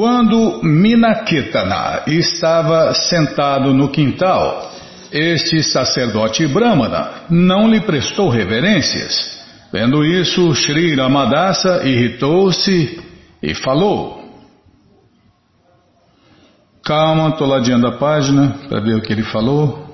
[0.00, 4.72] Quando Minaketana estava sentado no quintal,
[5.12, 9.44] este sacerdote Brahmana não lhe prestou reverências.
[9.70, 12.98] Vendo isso, Sri Ramadasa irritou-se
[13.42, 14.24] e falou.
[16.82, 19.86] Calma, estou ladeando a página para ver o que ele falou.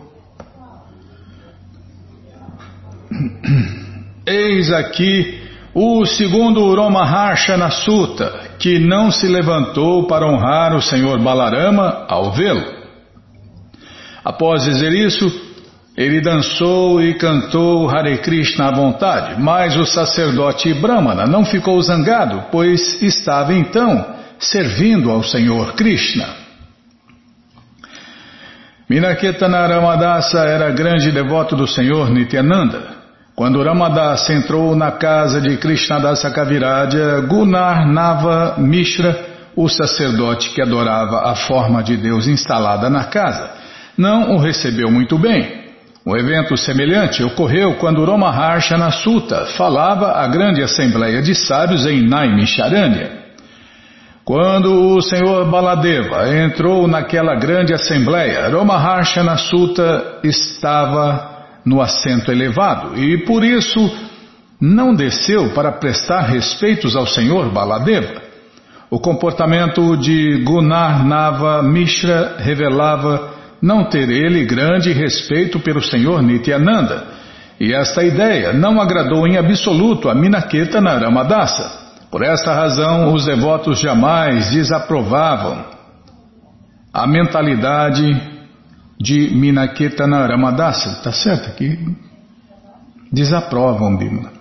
[4.24, 5.45] Eis aqui
[5.78, 12.64] o segundo Romaharsha Sutta, que não se levantou para honrar o Senhor Balarama ao vê-lo.
[14.24, 15.30] Após dizer isso,
[15.94, 22.44] ele dançou e cantou Hare Krishna à vontade, mas o sacerdote Brahmana não ficou zangado,
[22.50, 26.26] pois estava então servindo ao Senhor Krishna.
[28.88, 32.96] Minaketana Ramadasa era grande devoto do Senhor Nityananda.
[33.36, 39.14] Quando Ramadasa entrou na casa de Krishnadasa Kaviraja, Gunar Nava Mishra,
[39.54, 43.50] o sacerdote que adorava a forma de Deus instalada na casa,
[43.96, 45.66] não o recebeu muito bem.
[46.06, 53.10] Um evento semelhante ocorreu quando Romaharsha Nasuta falava à grande assembleia de sábios em Naimisharanya.
[54.24, 61.35] Quando o senhor Baladeva entrou naquela grande assembleia, Romaharshana Sutta estava
[61.66, 63.90] no assento elevado e por isso
[64.60, 68.22] não desceu para prestar respeitos ao senhor Baladeva.
[68.88, 77.04] O comportamento de Gunar Nava Mishra revelava não ter ele grande respeito pelo senhor Nityananda,
[77.58, 81.86] e esta ideia não agradou em absoluto a Minaketa Naramadasa.
[82.10, 85.64] Por esta razão, os devotos jamais desaprovavam
[86.92, 88.35] a mentalidade
[88.98, 90.90] de Minaketana Ramadasa.
[90.92, 91.78] Está certo aqui?
[93.12, 94.32] Desaprovam, Bimala.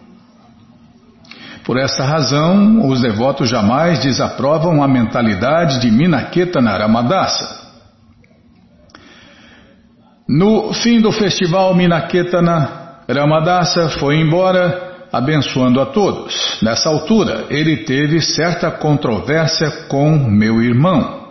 [1.66, 7.66] Por esta razão, os devotos jamais desaprovam a mentalidade de Minaketana Ramadasa.
[10.28, 16.60] No fim do festival Minaketana, Ramadasa foi embora abençoando a todos.
[16.62, 21.25] Nessa altura, ele teve certa controvérsia com meu irmão.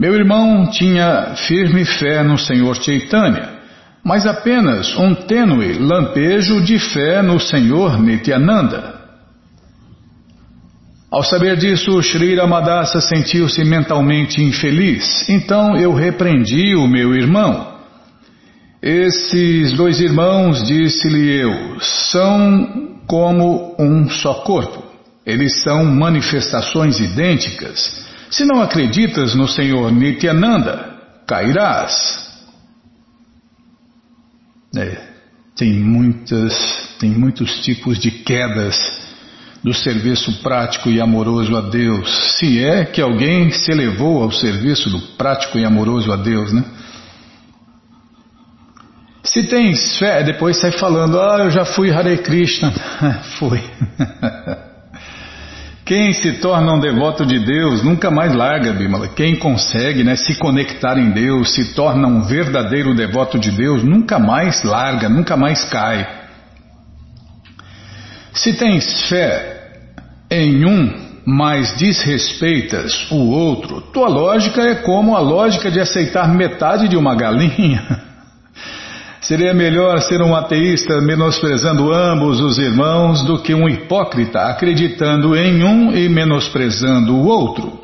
[0.00, 3.60] Meu irmão tinha firme fé no Senhor Chaitanya,
[4.02, 8.98] mas apenas um tênue lampejo de fé no Senhor Nityananda.
[11.12, 17.70] Ao saber disso, Sri Ramadasa sentiu-se mentalmente infeliz, então eu repreendi o meu irmão
[18.82, 24.82] esses dois irmãos, disse-lhe eu, são como um só corpo.
[25.26, 28.08] Eles são manifestações idênticas.
[28.30, 30.94] Se não acreditas no Senhor Nityananda,
[31.26, 32.30] cairás.
[34.76, 35.10] É,
[35.56, 38.76] tem muitas, tem muitos tipos de quedas
[39.62, 44.88] do serviço prático e amoroso a Deus, se é que alguém se elevou ao serviço
[44.88, 46.64] do prático e amoroso a Deus, né?
[49.22, 52.72] Se tens fé, depois sai falando, ah, eu já fui Hare Krishna.
[53.38, 53.60] fui.
[55.90, 59.08] Quem se torna um devoto de Deus nunca mais larga, Bimala.
[59.08, 64.16] Quem consegue né, se conectar em Deus, se torna um verdadeiro devoto de Deus, nunca
[64.16, 66.08] mais larga, nunca mais cai.
[68.32, 69.80] Se tens fé
[70.30, 70.94] em um,
[71.26, 77.16] mas desrespeitas o outro, tua lógica é como a lógica de aceitar metade de uma
[77.16, 78.00] galinha.
[79.30, 85.62] Seria melhor ser um ateísta menosprezando ambos os irmãos do que um hipócrita acreditando em
[85.62, 87.78] um e menosprezando o outro.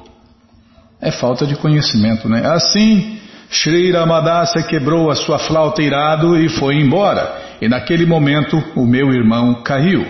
[1.01, 2.45] É falta de conhecimento, né?
[2.45, 8.85] Assim, Sri Ramadasa quebrou a sua flauta irado e foi embora, e naquele momento o
[8.85, 10.05] meu irmão caiu.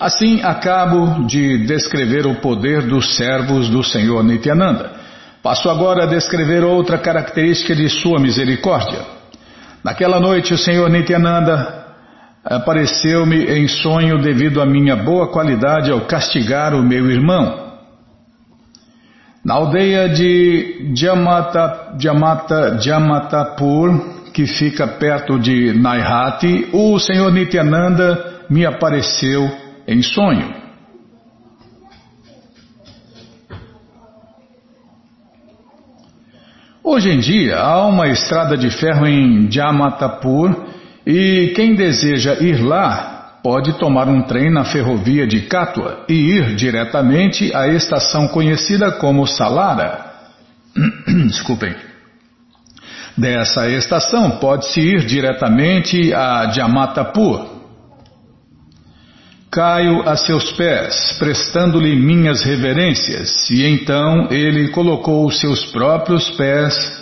[0.00, 4.92] Assim, acabo de descrever o poder dos servos do Senhor Nityananda.
[5.42, 9.04] Passo agora a descrever outra característica de sua misericórdia.
[9.84, 11.84] Naquela noite, o Senhor Nityananda
[12.42, 17.72] apareceu-me em sonho devido à minha boa qualidade ao castigar o meu irmão.
[19.44, 28.64] Na aldeia de Jamata, Jamata, Jamatapur, que fica perto de Naihati, o Senhor Nityananda me
[28.64, 29.59] apareceu
[29.90, 30.54] em sonho.
[36.82, 40.54] Hoje em dia há uma estrada de ferro em Jamatapur
[41.04, 46.54] e quem deseja ir lá pode tomar um trem na ferrovia de Katua e ir
[46.54, 50.04] diretamente à estação conhecida como Salara.
[51.26, 51.74] Desculpem.
[53.16, 57.59] Dessa estação pode-se ir diretamente a Jamatapur.
[59.50, 67.00] Caio a seus pés, prestando-lhe minhas reverências, e então ele colocou os seus próprios pés.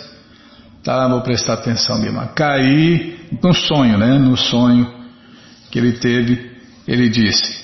[0.83, 2.27] Tá, vou prestar atenção, Bima.
[2.35, 4.17] Caí no sonho, né?
[4.17, 4.91] No sonho
[5.69, 6.51] que ele teve,
[6.87, 7.55] ele disse: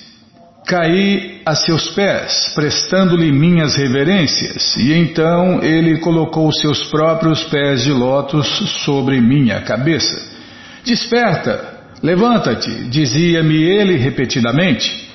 [0.68, 7.84] Caí a seus pés, prestando-lhe minhas reverências, e então ele colocou os seus próprios pés
[7.84, 8.48] de lótus
[8.84, 10.36] sobre minha cabeça.
[10.84, 15.10] Desperta, Levanta-te, dizia-me ele repetidamente.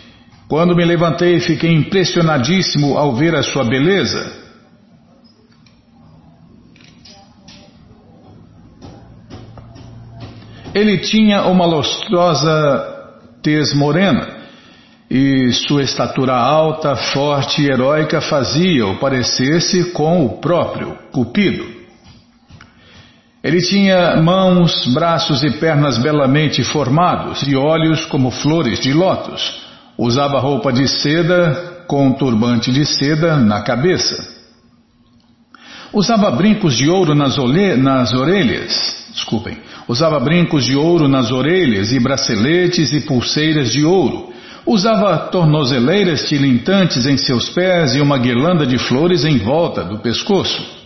[0.48, 4.40] Quando me levantei, fiquei impressionadíssimo ao ver a sua beleza.
[10.74, 12.86] Ele tinha uma lustrosa
[13.42, 14.40] tez morena
[15.10, 21.79] e sua estatura alta, forte e heróica fazia-o parecer-se com o próprio Cupido.
[23.42, 29.62] Ele tinha mãos, braços e pernas belamente formados e olhos como flores de lótus.
[29.96, 34.40] Usava roupa de seda com turbante de seda na cabeça.
[35.92, 37.36] Usava brincos de ouro nas,
[37.78, 39.08] nas orelhas.
[39.12, 39.58] Desculpem.
[39.88, 44.30] Usava brincos de ouro nas orelhas e braceletes e pulseiras de ouro.
[44.66, 50.79] Usava tornozeleiras tilintantes em seus pés e uma guirlanda de flores em volta do pescoço.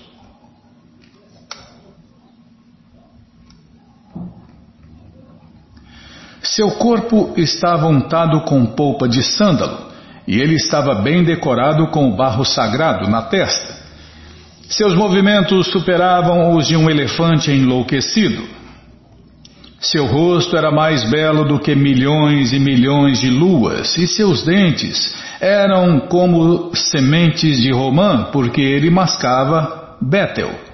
[6.44, 9.88] Seu corpo estava untado com polpa de sândalo
[10.28, 13.74] e ele estava bem decorado com o barro sagrado na testa.
[14.68, 18.44] Seus movimentos superavam os de um elefante enlouquecido.
[19.80, 25.14] Seu rosto era mais belo do que milhões e milhões de luas, e seus dentes
[25.40, 30.73] eram como sementes de romã, porque ele mascava Betel.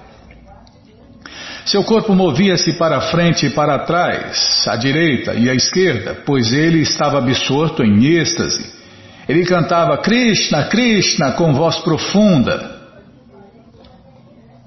[1.65, 6.81] Seu corpo movia-se para frente e para trás, à direita e à esquerda, pois ele
[6.81, 8.81] estava absorto em êxtase.
[9.29, 12.79] Ele cantava Krishna, Krishna com voz profunda.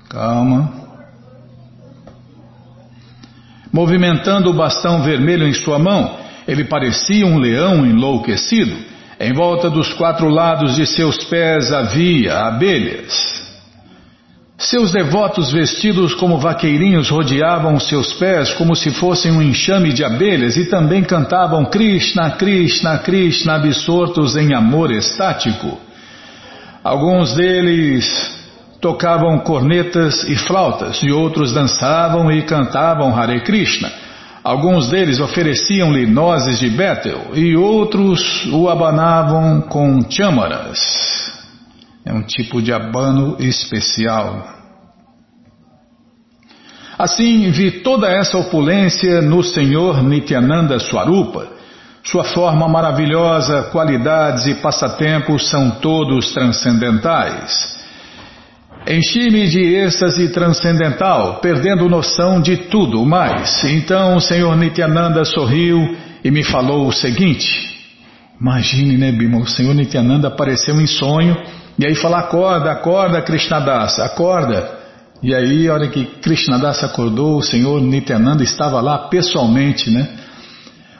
[0.09, 0.71] Calma.
[3.71, 8.77] Movimentando o bastão vermelho em sua mão, ele parecia um leão enlouquecido.
[9.19, 13.42] Em volta dos quatro lados de seus pés havia abelhas.
[14.63, 20.55] Seus devotos vestidos como vaqueirinhos rodeavam seus pés como se fossem um enxame de abelhas
[20.55, 25.77] e também cantavam Krishna, Krishna, Krishna, absortos em amor estático.
[26.81, 28.31] Alguns deles
[28.79, 33.91] tocavam cornetas e flautas e outros dançavam e cantavam Hare Krishna.
[34.41, 41.22] Alguns deles ofereciam-lhe nozes de Betel e outros o abanavam com chamaras.
[42.05, 44.45] É um tipo de abano especial.
[46.97, 51.47] Assim vi toda essa opulência no Senhor Nityananda Swarupa.
[52.03, 57.53] Sua forma maravilhosa, qualidades e passatempos são todos transcendentais.
[58.85, 63.63] Enchi-me de êxtase transcendental, perdendo noção de tudo mais.
[63.63, 67.47] Então o Senhor Nityananda sorriu e me falou o seguinte:
[68.39, 69.39] Imagine, né, Bima?
[69.39, 71.37] O Senhor Nityananda apareceu em sonho
[71.77, 74.83] e aí fala, acorda, acorda Krishnadasa, acorda.
[75.21, 80.07] E aí, a hora que Krishnadasa acordou, o Senhor Nityananda estava lá pessoalmente, né?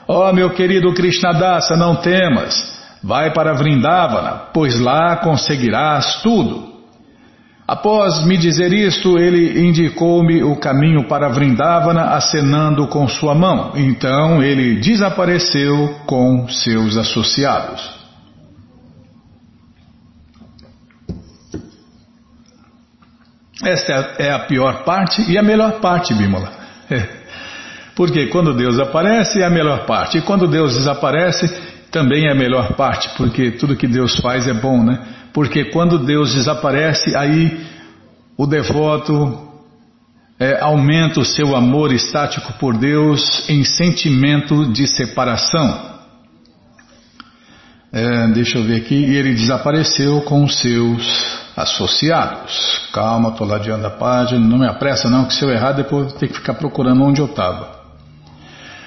[0.08, 6.74] Ó oh, meu querido Krishnadasa, não temas, vai para Vrindavana, pois lá conseguirás tudo.
[7.66, 13.72] Após me dizer isto, ele indicou-me o caminho para Vrindavana acenando com sua mão.
[13.74, 18.03] Então ele desapareceu com seus associados.
[23.62, 26.52] Esta é a pior parte e a melhor parte, Bímola.
[26.90, 27.24] É.
[27.94, 31.48] Porque quando Deus aparece é a melhor parte, e quando Deus desaparece
[31.90, 34.98] também é a melhor parte, porque tudo que Deus faz é bom, né?
[35.32, 37.64] Porque quando Deus desaparece, aí
[38.36, 39.48] o devoto
[40.38, 45.94] é, aumenta o seu amor estático por Deus em sentimento de separação.
[47.92, 52.88] É, deixa eu ver aqui, e ele desapareceu com os seus associados.
[52.92, 56.18] Calma, estou ladeando a página, não me apressa não, que se eu errar depois vou
[56.18, 57.74] ter que ficar procurando onde eu estava.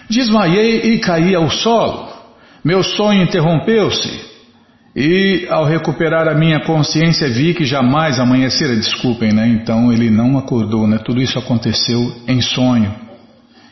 [0.10, 2.10] Desmaiei e caí ao solo.
[2.64, 4.26] Meu sonho interrompeu-se.
[4.96, 9.48] E ao recuperar a minha consciência vi que jamais amanhecera, desculpem, né?
[9.48, 10.98] Então ele não acordou, né?
[10.98, 12.94] Tudo isso aconteceu em sonho.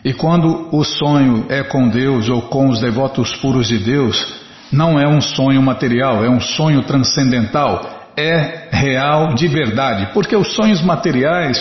[0.03, 4.35] E quando o sonho é com Deus ou com os devotos puros de Deus,
[4.71, 10.53] não é um sonho material, é um sonho transcendental, é real de verdade, porque os
[10.53, 11.57] sonhos materiais,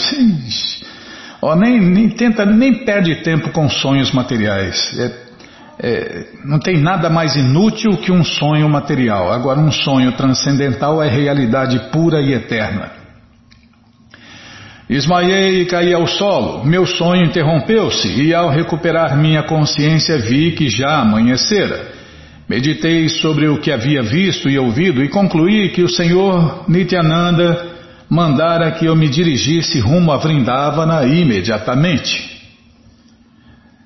[1.44, 4.99] Ó, nem, nem tenta, nem perde tempo com sonhos materiais.
[4.99, 5.12] É,
[5.78, 9.30] é, não tem nada mais inútil que um sonho material.
[9.30, 12.92] Agora, um sonho transcendental é realidade pura e eterna.
[14.88, 16.64] Esmaiei e caí ao solo.
[16.64, 21.92] Meu sonho interrompeu-se e, ao recuperar minha consciência, vi que já amanhecera.
[22.48, 27.74] Meditei sobre o que havia visto e ouvido e concluí que o Senhor Nityananda
[28.08, 32.32] mandara que eu me dirigisse rumo a Vrindavana imediatamente.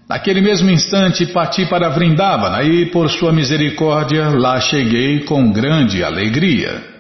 [0.08, 6.97] Naquele mesmo instante parti para Vrindavana e, por sua misericórdia, lá cheguei com grande alegria.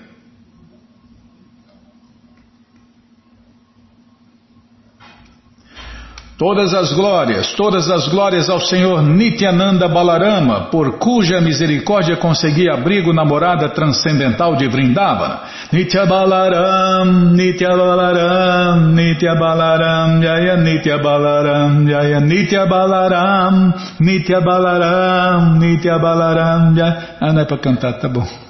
[6.38, 13.12] Todas as glórias, todas as glórias ao Senhor Nityananda Balarama, por cuja misericórdia consegui abrigo
[13.12, 15.40] na morada transcendental de Vrindavana.
[15.72, 25.98] Nitya Balaram, Nitya Balaram, Nitya Balaram, Jaya Nitya Balaram, Jaya Nitya Balaram, Nitya Balaram, Nitya
[25.98, 27.16] Balaram, Jaya...
[27.20, 28.47] Ah, não é para cantar, tá bom.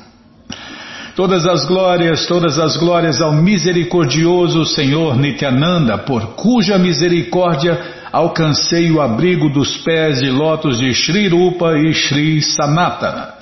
[1.19, 7.77] Todas as glórias, todas as glórias ao misericordioso Senhor Nityananda, por cuja misericórdia
[8.13, 13.35] alcancei o abrigo dos pés de lótus de Sri Rupa e Sri Sanatana.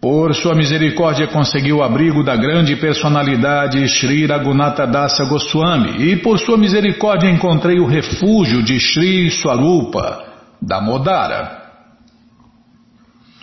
[0.00, 6.38] Por sua misericórdia consegui o abrigo da grande personalidade Sri Raghunatha Dasa Goswami e por
[6.38, 10.26] sua misericórdia encontrei o refúgio de Sri Swarupa
[10.62, 11.61] Damodara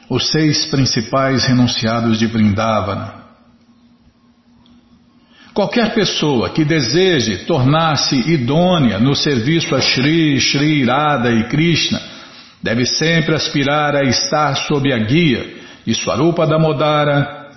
[0.09, 3.19] os seis principais renunciados de Vrindavana.
[5.53, 11.99] Qualquer pessoa que deseje tornar-se idônea no serviço a Shri, Shri Radha e Krishna
[12.61, 17.49] deve sempre aspirar a estar sob a guia de Swarupa Damodara,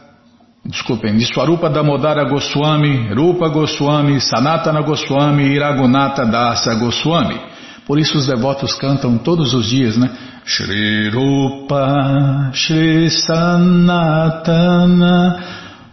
[0.65, 7.52] desculpem, de Swarupa Damodara Goswami, Rupa Goswami, Sanatana Goswami e Raghunatha Dasa Goswami.
[7.87, 10.11] Por isso os devotos cantam todos os dias, né?
[10.45, 15.39] Shri Rupa Shri Sanatana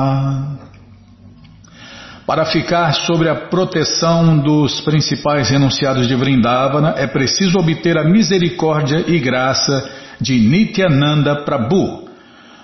[2.30, 9.02] para ficar sobre a proteção dos principais renunciados de Vrindavana, é preciso obter a misericórdia
[9.08, 12.08] e graça de Nityananda Prabhu,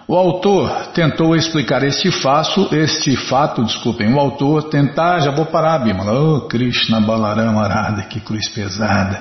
[0.07, 5.81] o autor tentou explicar este fato, este fato, desculpem, o autor tentar, já vou parar,
[5.81, 9.21] Bimala, oh Krishna Balarama Arada, que cruz pesada.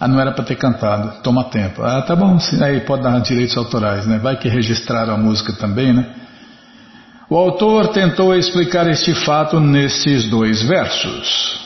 [0.00, 1.82] Ah, não era para ter cantado, toma tempo.
[1.82, 4.16] Ah, tá bom, aí pode dar direitos autorais, né?
[4.18, 6.23] Vai que registraram a música também, né?
[7.28, 11.64] O autor tentou explicar este fato nesses dois versos.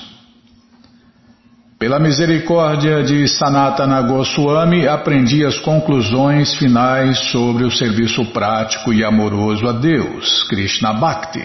[1.79, 9.67] Pela misericórdia de Sanatana Goswami, aprendi as conclusões finais sobre o serviço prático e amoroso
[9.69, 11.45] a Deus, Krishna Bhakti,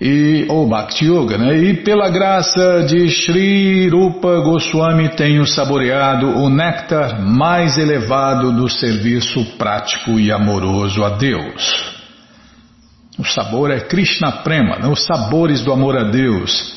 [0.00, 1.56] e, ou Bhakti Yoga, né?
[1.56, 9.44] e pela graça de Sri Rupa Goswami tenho saboreado o néctar mais elevado do serviço
[9.56, 11.95] prático e amoroso a Deus.
[13.18, 14.88] O sabor é Krishna Prema, né?
[14.88, 16.76] os sabores do amor a Deus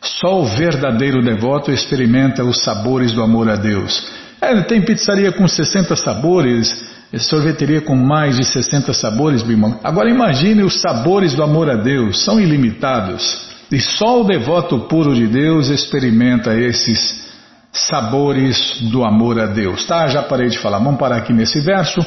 [0.00, 4.06] só o verdadeiro devoto experimenta os sabores do amor a Deus.
[4.40, 6.84] É, tem pizzaria com 60 sabores,
[7.18, 9.80] sorveteria com mais de 60 sabores, Bimão.
[9.82, 13.48] Agora imagine os sabores do amor a Deus, são ilimitados.
[13.72, 17.26] E só o devoto puro de Deus experimenta esses
[17.72, 19.84] sabores do amor a Deus.
[19.84, 22.00] Tá, já parei de falar, vamos parar aqui nesse verso.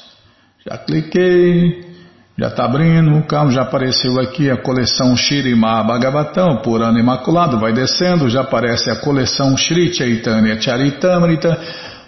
[0.67, 1.95] Já cliquei,
[2.37, 7.73] já está abrindo, calma, já apareceu aqui a coleção Shirima Bhagavatam, por ano imaculado, vai
[7.73, 11.59] descendo, já aparece a coleção Shri Chaitanya Charitamrita,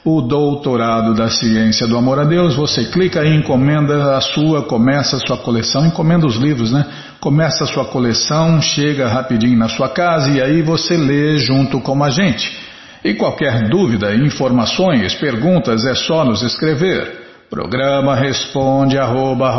[0.07, 2.55] o doutorado da ciência do amor a Deus.
[2.55, 6.87] Você clica aí, encomenda a sua, começa a sua coleção, encomenda os livros, né?
[7.21, 12.05] começa a sua coleção, chega rapidinho na sua casa e aí você lê junto com
[12.05, 12.57] a gente.
[13.05, 17.27] E qualquer dúvida, informações, perguntas é só nos escrever.
[17.51, 19.53] Programa responde arroba,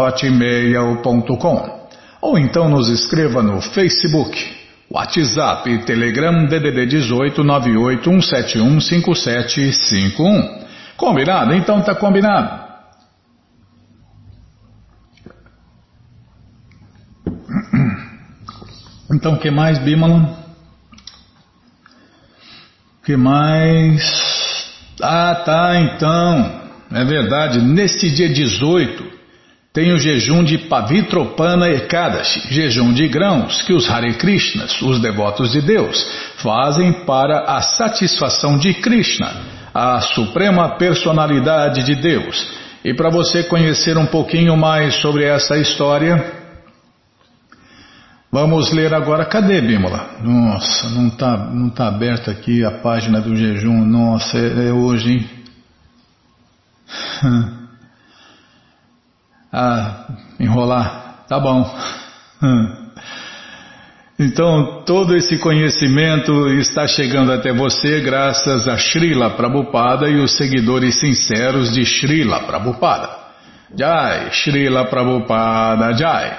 [2.21, 4.56] ou então nos escreva no Facebook,
[4.89, 7.43] WhatsApp e Telegram DDD 18
[8.79, 10.65] 5751.
[10.95, 11.53] Combinado?
[11.53, 12.67] Então tá combinado.
[19.09, 20.37] Então, o que mais, Bimala?
[22.99, 24.69] O que mais?
[25.01, 26.61] Ah, tá, então.
[26.91, 29.16] É verdade, neste dia 18
[29.73, 35.51] tem o jejum de Pavitropana Ekadashi, jejum de grãos que os Hare Krishnas, os devotos
[35.51, 36.03] de Deus,
[36.37, 39.31] fazem para a satisfação de Krishna,
[39.73, 42.51] a suprema personalidade de Deus.
[42.83, 46.37] E para você conhecer um pouquinho mais sobre essa história,
[48.29, 49.25] Vamos ler agora.
[49.25, 50.17] Cadê, Bímola?
[50.21, 53.85] Nossa, não está não tá aberta aqui a página do jejum.
[53.85, 55.29] Nossa, é, é hoje, hein?
[59.51, 60.05] ah,
[60.39, 61.25] enrolar.
[61.27, 61.69] Tá bom.
[64.19, 70.99] Então, todo esse conhecimento está chegando até você graças a Srila Prabhupada e os seguidores
[70.99, 73.09] sinceros de Srila Prabhupada.
[73.77, 76.35] Jai, Srila Prabhupada, Jai.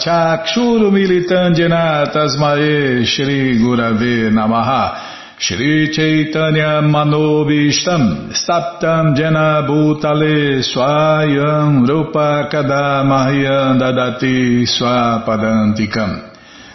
[0.00, 13.80] Chakshuru Militandjana Tasmae Shri Gurave Namaha Shri Chaitanya Manobishtam Staptam Jena Bhutale Swayam Rupa Kadamahyam
[13.80, 16.30] Dadati Swapadantikam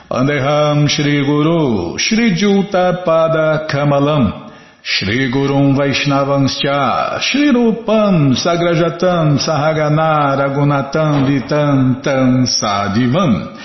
[0.09, 4.49] Andeham Shri Guru Shri Juta Pada Kamalam
[4.81, 13.55] Shri Gurum Vaishnavanscha Shri Rupam Sagrajatam Sahagana Ragunatam Vitam Tam Sadivam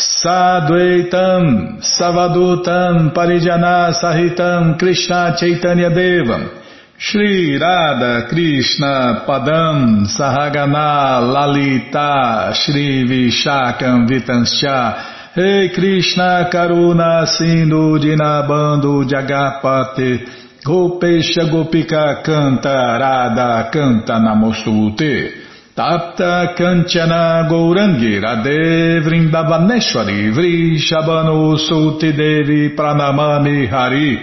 [0.00, 6.48] Sadvaitam Savadutam Parijana Sahitam Krishna Chaitanya Devam.
[6.96, 15.36] Shri Radha Krishna Padam Sahagana Lalita Shri Vishakam Vitanscha.
[15.36, 20.26] Rei Krishna Karuna Sindhu Dinabando Jagapate
[20.64, 25.39] Gopesha Gopika Canta Radha Canta Namostute
[25.80, 34.18] Tapta Kanchana Gourangi Radhe Vrindavaneshwari Vrishabhanu Suti Devi Pranamami Hari.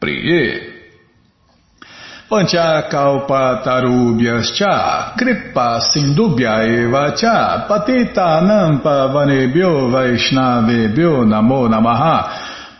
[0.00, 0.72] Priye.
[2.30, 12.45] Pancha Kalpa Tarubhyas Cha Kripa Sindubhya Eva Cha Patita Nampa Vanebhyo Vaishnavebhyo Namo Namaha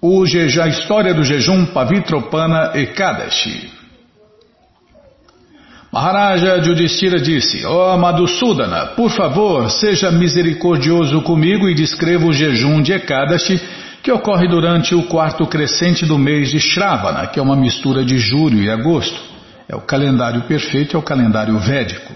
[0.01, 0.23] o
[0.61, 3.82] a história do jejum Pavitropana Ekadashi.
[5.93, 12.81] Maharaja Judhishthira disse, ó oh, Madhusudana, por favor, seja misericordioso comigo e descreva o jejum
[12.81, 13.61] de Ekadashi
[14.01, 18.17] que ocorre durante o quarto crescente do mês de Shravana, que é uma mistura de
[18.17, 19.21] julho e agosto.
[19.69, 22.11] É o calendário perfeito, é o calendário védico.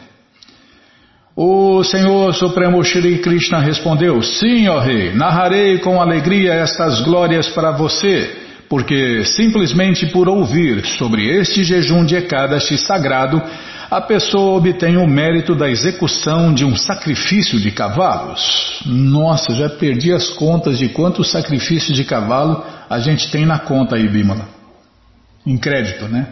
[1.36, 7.70] O Senhor Supremo Shri Krishna respondeu, sim, ó rei, narrarei com alegria estas glórias para
[7.70, 13.42] você porque simplesmente por ouvir sobre este jejum de Ekadashi sagrado,
[13.90, 18.82] a pessoa obtém o mérito da execução de um sacrifício de cavalos.
[18.86, 23.96] Nossa, já perdi as contas de quantos sacrifícios de cavalo a gente tem na conta
[23.96, 24.48] aí, Bímola.
[25.46, 26.28] Em crédito, né?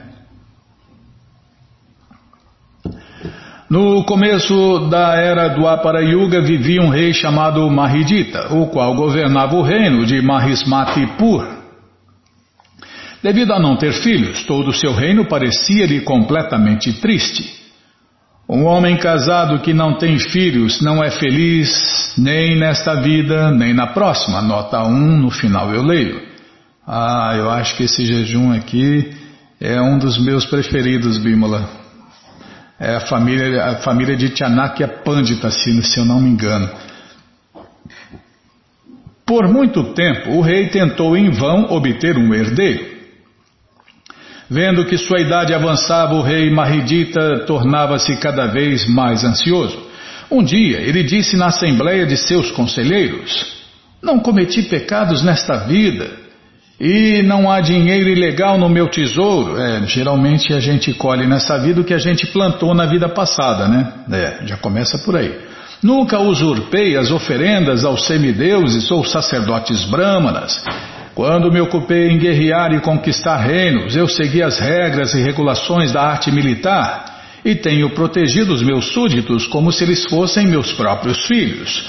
[3.70, 9.56] No começo da era do Apara Yuga vivia um rei chamado Mahidita, o qual governava
[9.56, 11.55] o reino de Mahismatipur.
[13.26, 17.60] Devido a não ter filhos, todo o seu reino parecia-lhe completamente triste.
[18.48, 23.88] Um homem casado que não tem filhos não é feliz nem nesta vida, nem na
[23.88, 24.44] próxima.
[24.44, 26.22] Nota 1, no final eu leio.
[26.86, 29.12] Ah, eu acho que esse jejum aqui
[29.60, 31.68] é um dos meus preferidos, Bímola.
[32.80, 36.70] É a família, a família de Chanakya Pandita, se eu não me engano.
[39.26, 42.95] Por muito tempo, o rei tentou em vão obter um herdeiro.
[44.50, 49.78] Vendo que sua idade avançava, o rei Mahidita tornava-se cada vez mais ansioso.
[50.30, 53.64] Um dia ele disse na assembleia de seus conselheiros:
[54.02, 56.26] Não cometi pecados nesta vida
[56.80, 59.58] e não há dinheiro ilegal no meu tesouro.
[59.58, 63.68] É, geralmente a gente colhe nessa vida o que a gente plantou na vida passada,
[63.68, 63.94] né?
[64.12, 65.40] É, já começa por aí.
[65.82, 70.64] Nunca usurpei as oferendas aos semideuses ou sacerdotes brâmanas.
[71.16, 76.02] Quando me ocupei em guerrear e conquistar reinos, eu segui as regras e regulações da
[76.02, 81.86] arte militar e tenho protegido os meus súditos como se eles fossem meus próprios filhos.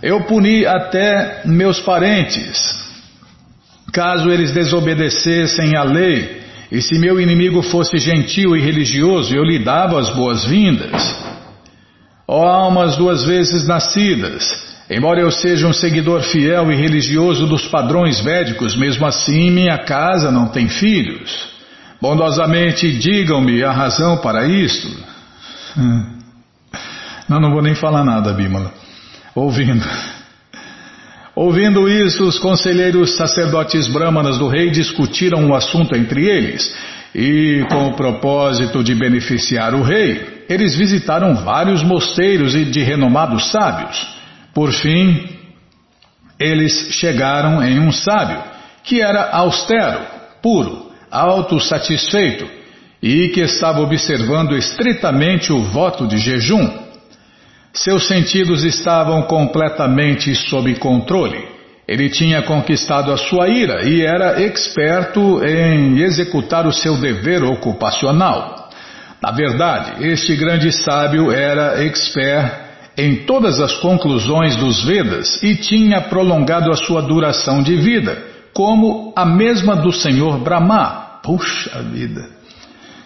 [0.00, 2.56] Eu puni até meus parentes,
[3.92, 9.58] caso eles desobedecessem à lei, e se meu inimigo fosse gentil e religioso, eu lhe
[9.58, 11.16] dava as boas-vindas.
[12.28, 18.18] Ó almas duas vezes nascidas, Embora eu seja um seguidor fiel e religioso dos padrões
[18.18, 21.48] védicos, mesmo assim minha casa não tem filhos.
[22.00, 24.88] Bondosamente digam-me a razão para isto.
[25.78, 26.18] Hum.
[27.28, 28.72] Não, não vou nem falar nada, Bímola.
[29.32, 29.86] Ouvindo.
[31.36, 36.74] Ouvindo isso, os conselheiros sacerdotes brahmanas do rei discutiram o assunto entre eles.
[37.14, 43.52] E, com o propósito de beneficiar o rei, eles visitaram vários mosteiros e de renomados
[43.52, 44.19] sábios.
[44.54, 45.28] Por fim,
[46.38, 48.42] eles chegaram em um sábio,
[48.82, 50.00] que era austero,
[50.42, 52.48] puro, autossatisfeito
[53.02, 56.68] e que estava observando estritamente o voto de jejum.
[57.72, 61.48] Seus sentidos estavam completamente sob controle.
[61.86, 68.70] Ele tinha conquistado a sua ira e era experto em executar o seu dever ocupacional.
[69.22, 76.00] Na verdade, este grande sábio era expert em todas as conclusões dos Vedas e tinha
[76.00, 78.22] prolongado a sua duração de vida,
[78.52, 81.20] como a mesma do Senhor Brahma.
[81.22, 82.28] Puxa vida!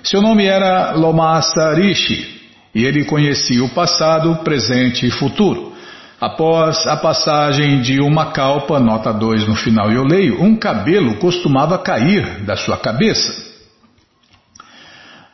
[0.03, 2.43] Seu nome era Lomasa Rishi
[2.75, 5.73] e ele conhecia o passado, presente e futuro.
[6.21, 11.79] Após a passagem de uma calpa, nota 2 no final eu leio, um cabelo costumava
[11.79, 13.54] cair da sua cabeça.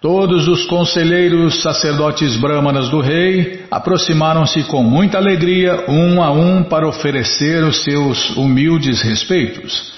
[0.00, 6.88] Todos os conselheiros sacerdotes brâmanas do rei aproximaram-se com muita alegria, um a um, para
[6.88, 9.92] oferecer os seus humildes respeitos.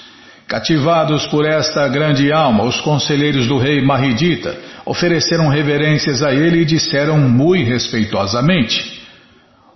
[0.45, 4.53] Cativados por esta grande alma, os conselheiros do rei Mahidita
[4.85, 9.01] ofereceram reverências a ele e disseram muito respeitosamente: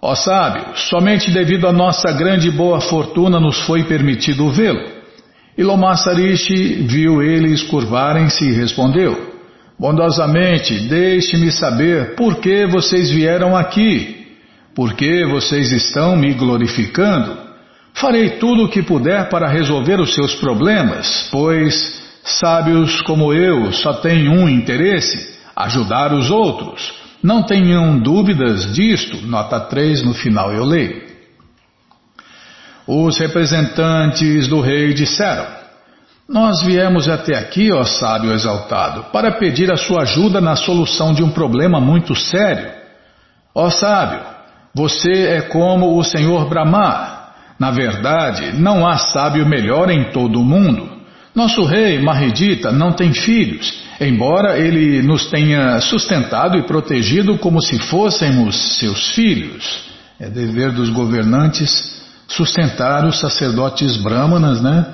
[0.01, 4.91] Ó sábio, somente devido à nossa grande boa fortuna nos foi permitido vê-lo.
[5.57, 9.36] E Lomassarishi viu eles curvarem-se e respondeu:
[9.79, 14.27] Bondosamente, deixe-me saber por que vocês vieram aqui,
[14.73, 17.37] por que vocês estão me glorificando.
[17.93, 23.93] Farei tudo o que puder para resolver os seus problemas, pois sábios como eu só
[23.93, 26.93] têm um interesse: ajudar os outros.
[27.21, 29.25] Não tenham dúvidas disto.
[29.27, 31.03] Nota 3 no final eu leio.
[32.87, 35.56] Os representantes do rei disseram:
[36.27, 41.23] nós viemos até aqui, ó sábio exaltado, para pedir a sua ajuda na solução de
[41.23, 42.69] um problema muito sério.
[43.55, 44.19] Ó sábio,
[44.75, 47.15] você é como o Senhor Brahma.
[47.57, 50.97] Na verdade, não há sábio melhor em todo o mundo.
[51.33, 57.79] Nosso rei Mahidita não tem filhos, embora ele nos tenha sustentado e protegido como se
[57.79, 59.87] fôssemos seus filhos.
[60.19, 64.85] É dever dos governantes sustentar os sacerdotes brahmanas, né?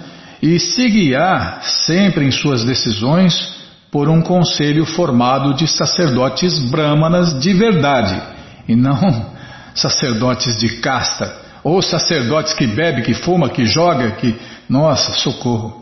[0.43, 3.55] E se guiar sempre em suas decisões
[3.89, 8.21] por um conselho formado de sacerdotes brâmanas de verdade
[8.67, 9.31] e não
[9.73, 15.81] sacerdotes de casta ou sacerdotes que bebe, que fuma, que joga, que nossa socorro.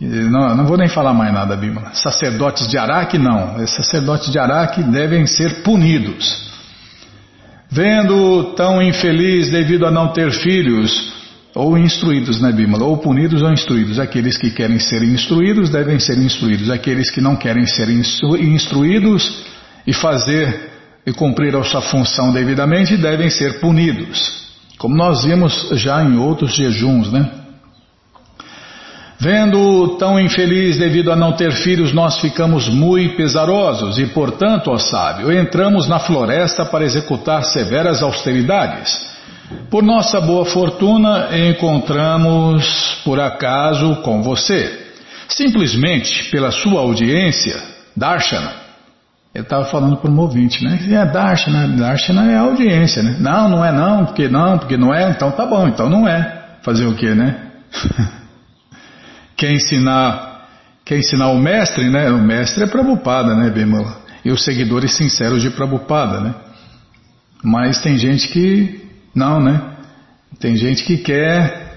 [0.00, 1.90] Não, não vou nem falar mais nada, Bíblia.
[1.92, 3.64] Sacerdotes de Araque não.
[3.64, 6.48] Sacerdotes de Araque devem ser punidos.
[7.70, 11.17] Vendo tão infeliz devido a não ter filhos,
[11.54, 12.84] ou instruídos, né, Bímola?
[12.84, 13.98] Ou punidos ou instruídos.
[13.98, 16.70] Aqueles que querem ser instruídos devem ser instruídos.
[16.70, 19.44] Aqueles que não querem ser instru instruídos
[19.86, 20.70] e fazer
[21.06, 24.46] e cumprir a sua função devidamente devem ser punidos.
[24.76, 27.28] Como nós vimos já em outros jejuns, né?
[29.20, 34.78] Vendo tão infeliz devido a não ter filhos, nós ficamos muito pesarosos e, portanto, ó
[34.78, 39.17] sábio, entramos na floresta para executar severas austeridades.
[39.70, 44.86] Por nossa boa fortuna, encontramos por acaso com você.
[45.28, 47.62] Simplesmente pela sua audiência,
[47.96, 48.52] Darshana.
[49.34, 50.78] Eu estava falando para um ouvinte, né?
[50.90, 53.16] É Darshana, Darshana é audiência, né?
[53.20, 56.58] Não, não é não, porque não, porque não é, então tá bom, então não é.
[56.62, 57.36] Fazer o quê, né?
[59.36, 60.48] quer ensinar,
[60.84, 62.10] quer ensinar o mestre, né?
[62.10, 63.96] O mestre é Prabhupada, né, Bimala?
[64.24, 66.34] E os seguidores sinceros de Prabhupada, né?
[67.42, 69.76] Mas tem gente que não, né?
[70.38, 71.68] Tem gente que quer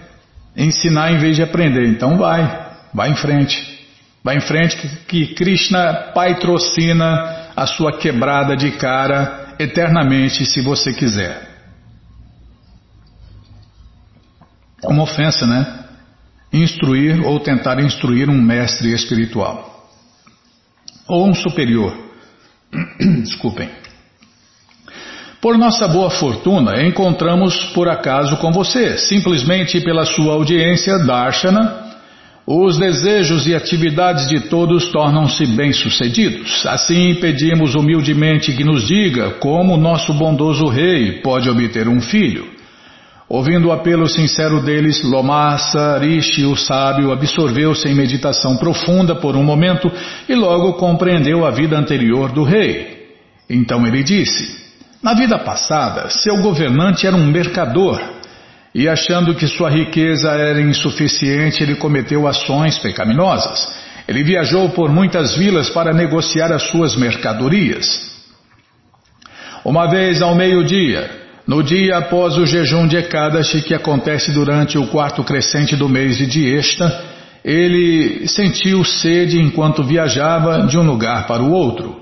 [0.56, 1.88] ensinar em vez de aprender.
[1.88, 3.80] Então vai, vai em frente.
[4.24, 11.50] Vai em frente que, Krishna patrocina a sua quebrada de cara eternamente, se você quiser.
[14.84, 15.86] É uma ofensa, né?
[16.54, 19.90] Instruir ou tentar instruir um mestre espiritual.
[21.08, 21.96] Ou um superior.
[23.24, 23.81] Desculpem.
[25.42, 31.82] Por nossa boa fortuna, encontramos por acaso com você, simplesmente pela sua audiência, Darshana.
[32.46, 36.64] Os desejos e atividades de todos tornam-se bem-sucedidos.
[36.68, 42.46] Assim, pedimos humildemente que nos diga como nosso bondoso rei pode obter um filho.
[43.28, 49.44] Ouvindo o apelo sincero deles, Lomassa, Rishi, o sábio, absorveu-se em meditação profunda por um
[49.44, 49.92] momento
[50.30, 53.08] e logo compreendeu a vida anterior do rei.
[53.50, 54.62] Então ele disse:
[55.02, 58.00] na vida passada, seu governante era um mercador
[58.74, 63.68] e, achando que sua riqueza era insuficiente, ele cometeu ações pecaminosas.
[64.08, 68.12] Ele viajou por muitas vilas para negociar as suas mercadorias.
[69.64, 71.10] Uma vez ao meio-dia,
[71.48, 76.18] no dia após o jejum de Ekadashi, que acontece durante o quarto crescente do mês
[76.18, 77.06] de Diesta,
[77.44, 82.01] ele sentiu sede enquanto viajava de um lugar para o outro.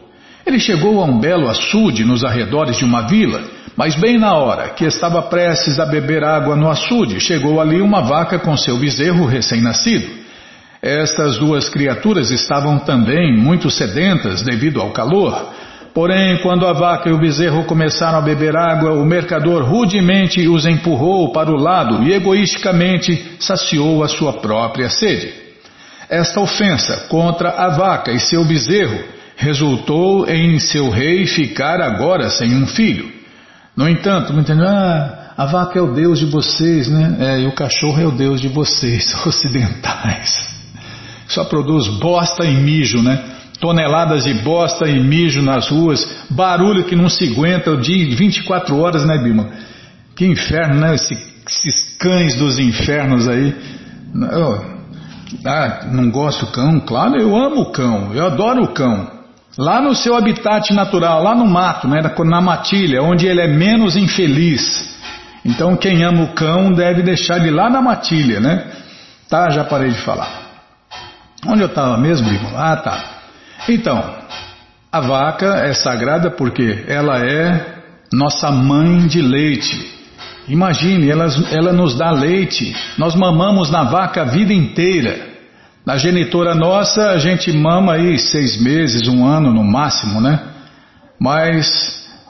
[0.50, 3.40] Ele chegou a um belo açude nos arredores de uma vila,
[3.78, 8.02] mas bem na hora que estava prestes a beber água no açude, chegou ali uma
[8.02, 10.10] vaca com seu bezerro recém-nascido.
[10.82, 15.54] Estas duas criaturas estavam também muito sedentas devido ao calor.
[15.94, 20.66] Porém, quando a vaca e o bezerro começaram a beber água, o mercador rudemente os
[20.66, 25.32] empurrou para o lado e egoisticamente saciou a sua própria sede.
[26.10, 32.54] Esta ofensa contra a vaca e seu bezerro resultou em seu rei ficar agora sem
[32.54, 33.10] um filho.
[33.76, 34.68] No entanto, entendeu?
[34.68, 37.16] Ah, a vaca é o Deus de vocês, né?
[37.20, 40.46] É, e o cachorro é o Deus de vocês, ocidentais.
[41.26, 43.38] Só produz bosta e mijo, né?
[43.62, 48.78] Toneladas de bosta e mijo nas ruas, barulho que não se aguenta o dia 24
[48.78, 49.50] horas, né, Bima?
[50.18, 50.96] Que inferno, né?
[50.96, 51.14] Esse,
[51.48, 53.56] esses cães dos infernos aí.
[54.34, 54.66] Eu,
[55.46, 56.82] ah, não gosto do cão?
[56.82, 59.19] Claro, eu amo o cão, eu adoro o cão.
[59.58, 63.96] Lá no seu habitat natural, lá no mato, né, na matilha, onde ele é menos
[63.96, 64.88] infeliz.
[65.44, 68.68] Então quem ama o cão deve deixar ele lá na matilha, né?
[69.30, 70.30] Tá, já parei de falar.
[71.46, 72.54] Onde eu estava mesmo, irmão?
[72.56, 73.04] Ah, tá.
[73.68, 74.04] Então,
[74.92, 77.80] a vaca é sagrada porque ela é
[78.12, 80.00] nossa mãe de leite.
[80.48, 82.76] Imagine, ela, ela nos dá leite.
[82.98, 85.29] Nós mamamos na vaca a vida inteira.
[85.86, 90.40] Na genitora nossa, a gente mama aí seis meses, um ano no máximo, né?
[91.20, 91.68] Mas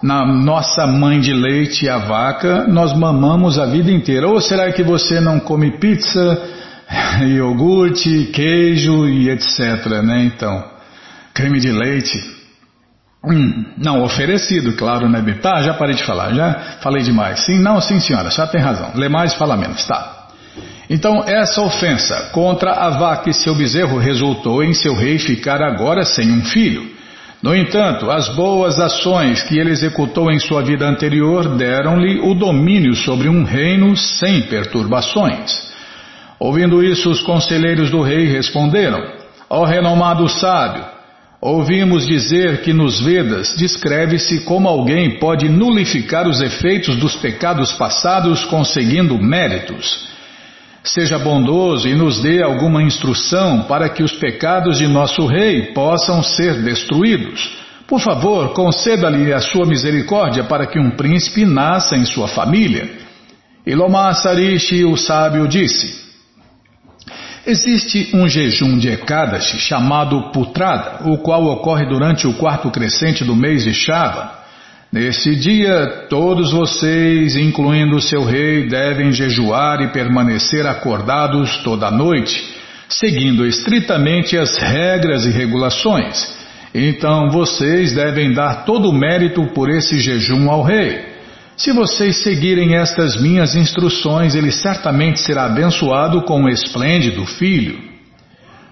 [0.01, 4.27] na nossa mãe de leite, a vaca, nós mamamos a vida inteira.
[4.27, 6.41] Ou será que você não come pizza,
[7.21, 10.23] iogurte, queijo e etc, né?
[10.23, 10.63] Então,
[11.33, 12.17] creme de leite.
[13.23, 15.21] Hum, não, oferecido, claro, né?
[15.41, 17.41] Tá, já parei de falar, já falei demais.
[17.41, 18.91] Sim, não, sim senhora, já tem razão.
[18.95, 20.18] Lê mais, fala menos, tá.
[20.89, 26.03] Então, essa ofensa contra a vaca e seu bezerro resultou em seu rei ficar agora
[26.03, 26.99] sem um filho.
[27.41, 32.95] No entanto, as boas ações que ele executou em sua vida anterior deram-lhe o domínio
[32.95, 35.69] sobre um reino sem perturbações.
[36.37, 39.01] Ouvindo isso, os conselheiros do rei responderam:
[39.49, 40.83] Ó renomado sábio,
[41.39, 48.43] ouvimos dizer que nos Vedas descreve-se como alguém pode nulificar os efeitos dos pecados passados
[48.45, 50.09] conseguindo méritos.
[50.93, 56.23] Seja bondoso e nos dê alguma instrução para que os pecados de nosso rei possam
[56.23, 57.59] ser destruídos.
[57.87, 62.89] Por favor, conceda-lhe a sua misericórdia para que um príncipe nasça em sua família.
[63.67, 66.09] Ilomar Sarishi, o sábio, disse:
[67.45, 73.35] Existe um jejum de Ekadashi chamado Putrada, o qual ocorre durante o quarto crescente do
[73.35, 74.38] mês de Shava.
[74.91, 82.55] Nesse dia, todos vocês, incluindo seu rei, devem jejuar e permanecer acordados toda a noite,
[82.89, 86.33] seguindo estritamente as regras e regulações.
[86.73, 91.07] Então vocês devem dar todo o mérito por esse jejum ao rei.
[91.55, 97.77] Se vocês seguirem estas minhas instruções, ele certamente será abençoado com um esplêndido filho.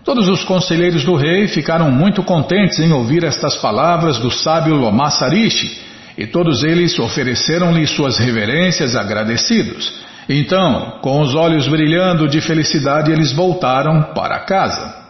[0.03, 5.85] Todos os conselheiros do rei ficaram muito contentes em ouvir estas palavras do sábio Lomassarishi
[6.17, 9.93] e todos eles ofereceram-lhe suas reverências agradecidos.
[10.27, 15.07] Então, com os olhos brilhando de felicidade, eles voltaram para casa.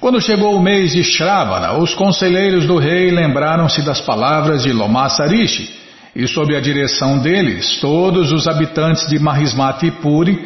[0.00, 5.70] Quando chegou o mês de Shravana, os conselheiros do rei lembraram-se das palavras de Lomasarishi
[6.14, 10.44] e, sob a direção deles, todos os habitantes de Mahismati Puri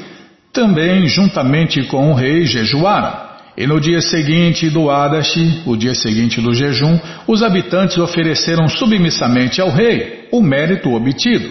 [0.53, 3.26] também, juntamente com o rei, jejuaram.
[3.57, 9.63] E no dia seguinte do Adashi, o dia seguinte do jejum, os habitantes ofereceram submissamente
[9.63, 11.49] ao rei o mérito obtido.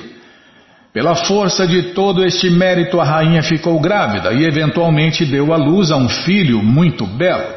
[0.93, 5.91] Pela força de todo este mérito, a rainha ficou grávida e eventualmente deu à luz
[5.91, 7.55] a um filho muito belo.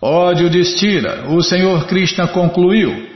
[0.00, 3.10] Ódio Destira, o Senhor Krishna concluiu.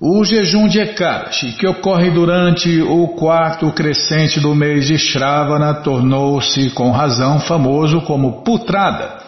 [0.00, 6.70] O jejum de Ekadashi, que ocorre durante o quarto crescente do mês de Shravana, tornou-se
[6.70, 9.21] com razão famoso como Putrada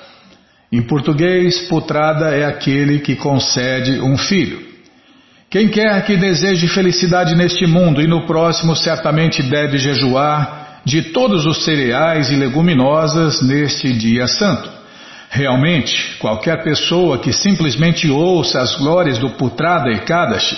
[0.76, 4.58] em português, putrada é aquele que concede um filho.
[5.48, 11.46] Quem quer que deseje felicidade neste mundo e no próximo certamente deve jejuar de todos
[11.46, 14.68] os cereais e leguminosas neste dia santo.
[15.30, 20.56] Realmente, qualquer pessoa que simplesmente ouça as glórias do Putrada e Kadashi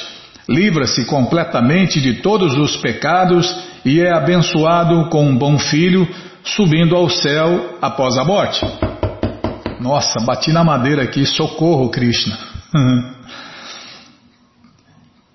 [0.48, 6.08] livra-se completamente de todos os pecados e é abençoado com um bom filho,
[6.42, 8.64] subindo ao céu após a morte.
[9.80, 12.36] Nossa, bati na madeira aqui, socorro, Krishna.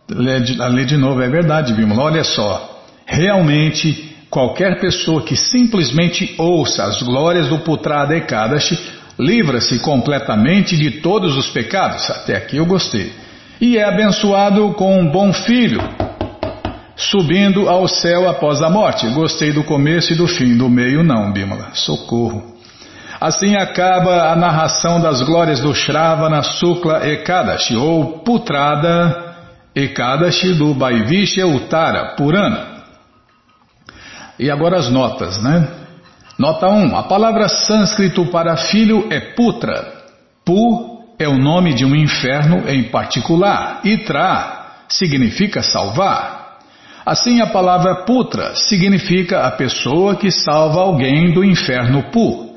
[0.09, 2.03] Lê de, de novo, é verdade, Bimala.
[2.03, 8.77] Olha só, realmente qualquer pessoa que simplesmente ouça as glórias do Putrada Ekadashi
[9.19, 12.09] livra-se completamente de todos os pecados.
[12.09, 13.13] Até aqui eu gostei.
[13.59, 15.79] E é abençoado com um bom filho,
[16.95, 19.07] subindo ao céu após a morte.
[19.09, 21.69] Gostei do começo e do fim, do meio não, Bimala.
[21.73, 22.59] Socorro.
[23.21, 29.35] Assim acaba a narração das glórias do Shravana Sukla Ekadashi, ou Putrada
[29.75, 32.81] Ekadashi do Vaivishya Uttara Purana.
[34.39, 35.67] E agora as notas, né?
[36.39, 36.95] Nota 1.
[36.95, 40.01] A palavra sânscrito para filho é Putra.
[40.43, 43.81] Pu é o nome de um inferno em particular.
[43.83, 46.57] E Tra significa salvar.
[47.05, 52.50] Assim, a palavra Putra significa a pessoa que salva alguém do inferno Pu.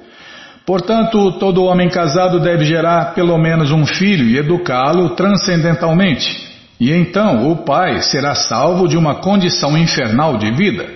[0.66, 6.55] Portanto, todo homem casado deve gerar pelo menos um filho e educá-lo transcendentalmente.
[6.81, 10.88] E então o pai será salvo de uma condição infernal de vida.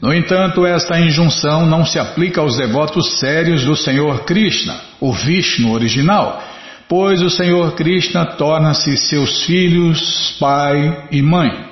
[0.00, 5.72] No entanto, esta injunção não se aplica aos devotos sérios do Senhor Krishna, o Vishnu
[5.72, 6.42] original,
[6.88, 11.70] pois o Senhor Krishna torna-se seus filhos, pai e mãe.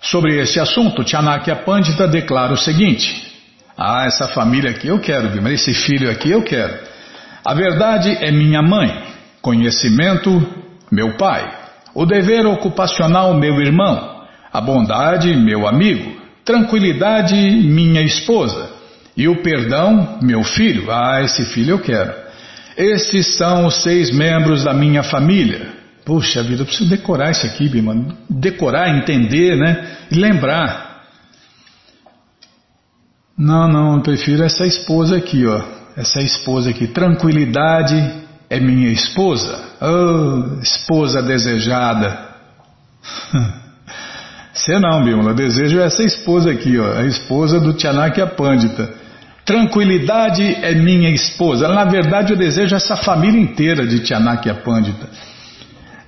[0.00, 3.25] Sobre este assunto, Chanakya Pandita declara o seguinte:
[3.76, 6.74] ah, essa família aqui eu quero, mas esse filho aqui eu quero.
[7.44, 9.02] A verdade é minha mãe,
[9.42, 10.44] conhecimento,
[10.90, 11.48] meu pai,
[11.94, 18.70] o dever ocupacional, meu irmão, a bondade, meu amigo, tranquilidade, minha esposa,
[19.16, 20.90] e o perdão, meu filho.
[20.90, 22.12] Ah, esse filho eu quero.
[22.76, 25.68] Estes são os seis membros da minha família.
[26.04, 27.96] Puxa vida, eu preciso decorar isso aqui, Bima.
[28.28, 29.96] Decorar, entender, né?
[30.10, 30.85] E lembrar.
[33.38, 35.60] Não, não, eu prefiro essa esposa aqui, ó.
[35.94, 36.86] Essa esposa aqui.
[36.86, 37.94] Tranquilidade
[38.48, 39.58] é minha esposa.
[39.80, 42.18] Oh, esposa desejada.
[44.54, 45.34] Você não, Bímola.
[45.34, 46.98] Desejo essa esposa aqui, ó.
[46.98, 48.94] A esposa do Chanakya Pandita.
[49.44, 51.68] Tranquilidade é minha esposa.
[51.68, 55.08] Na verdade, eu desejo essa família inteira de Chanakya Pandita.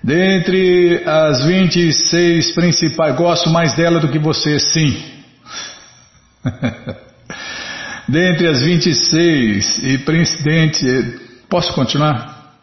[0.02, 4.96] Dentre as 26 principais, gosto mais dela do que você, sim.
[8.08, 12.54] Dentre as 26 e presidente, posso continuar?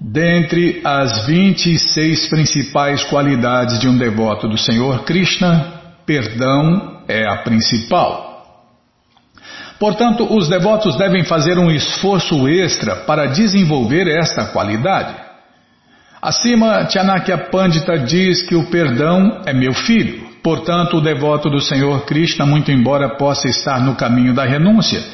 [0.00, 8.28] Dentre as 26 principais qualidades de um devoto do Senhor Krishna, perdão é a principal.
[9.78, 15.14] Portanto, os devotos devem fazer um esforço extra para desenvolver esta qualidade.
[16.20, 20.27] Acima, Chanakya Pandita diz que o perdão é meu filho.
[20.48, 25.04] Portanto, o devoto do Senhor Krishna, muito embora possa estar no caminho da renúncia,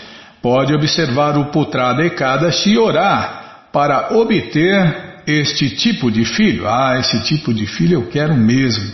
[0.40, 6.68] pode observar o Putrada Ekadashi e orar para obter este tipo de filho.
[6.68, 8.92] Ah, esse tipo de filho eu quero mesmo.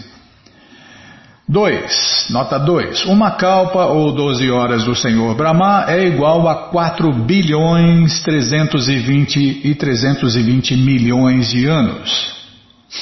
[1.47, 2.29] 2.
[2.31, 3.05] Nota 2.
[3.05, 9.75] Uma kalpa ou 12 horas do Senhor Brahma é igual a 4 bilhões 320 e
[9.75, 12.35] 320 milhões de anos.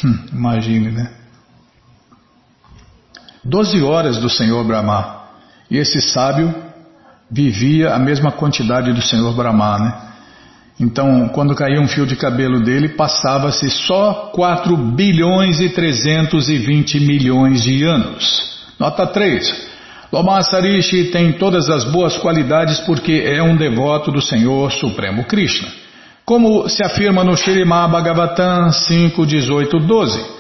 [0.05, 1.18] Hum, imagine, né?
[3.49, 5.23] Doze horas do Senhor Brahma.
[5.71, 6.55] E esse sábio
[7.31, 9.95] vivia a mesma quantidade do Senhor Brahma, né?
[10.79, 17.63] Então, quando caía um fio de cabelo dele, passava-se só 4 bilhões e 320 milhões
[17.63, 18.67] de anos.
[18.79, 19.69] Nota 3.
[20.13, 25.69] Loma Sarishi tem todas as boas qualidades porque é um devoto do Senhor Supremo Krishna.
[26.25, 30.38] Como se afirma no Shirimá Bhagavatam 5, 18, 12.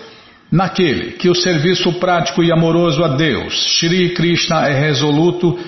[0.50, 5.58] Naquele que o serviço prático e amoroso a Deus, Shri Krishna é resoluto,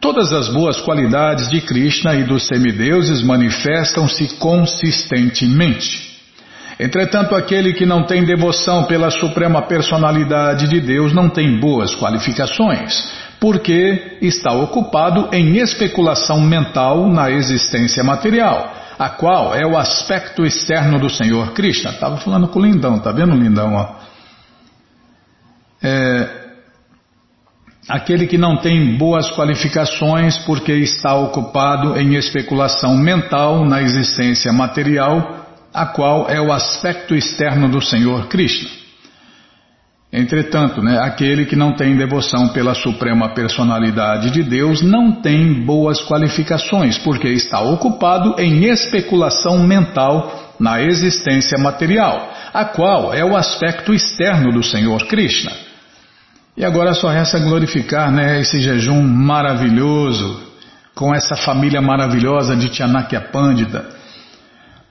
[0.00, 6.08] todas as boas qualidades de Krishna e dos semideuses manifestam-se consistentemente.
[6.78, 13.12] Entretanto, aquele que não tem devoção pela suprema personalidade de Deus não tem boas qualificações,
[13.38, 20.98] porque está ocupado em especulação mental na existência material a qual é o aspecto externo
[20.98, 21.90] do Senhor Krishna.
[21.90, 23.74] Estava falando com o Lindão, tá vendo, Lindão?
[23.74, 24.09] Ó?
[25.82, 26.40] É,
[27.88, 35.46] aquele que não tem boas qualificações porque está ocupado em especulação mental na existência material,
[35.72, 38.80] a qual é o aspecto externo do Senhor Krishna.
[40.12, 46.00] Entretanto, né, aquele que não tem devoção pela suprema personalidade de Deus não tem boas
[46.00, 53.94] qualificações, porque está ocupado em especulação mental na existência material, a qual é o aspecto
[53.94, 55.69] externo do Senhor Krishna.
[56.56, 60.48] E agora só resta glorificar né, esse jejum maravilhoso,
[60.94, 64.00] com essa família maravilhosa de Chanakya Pandita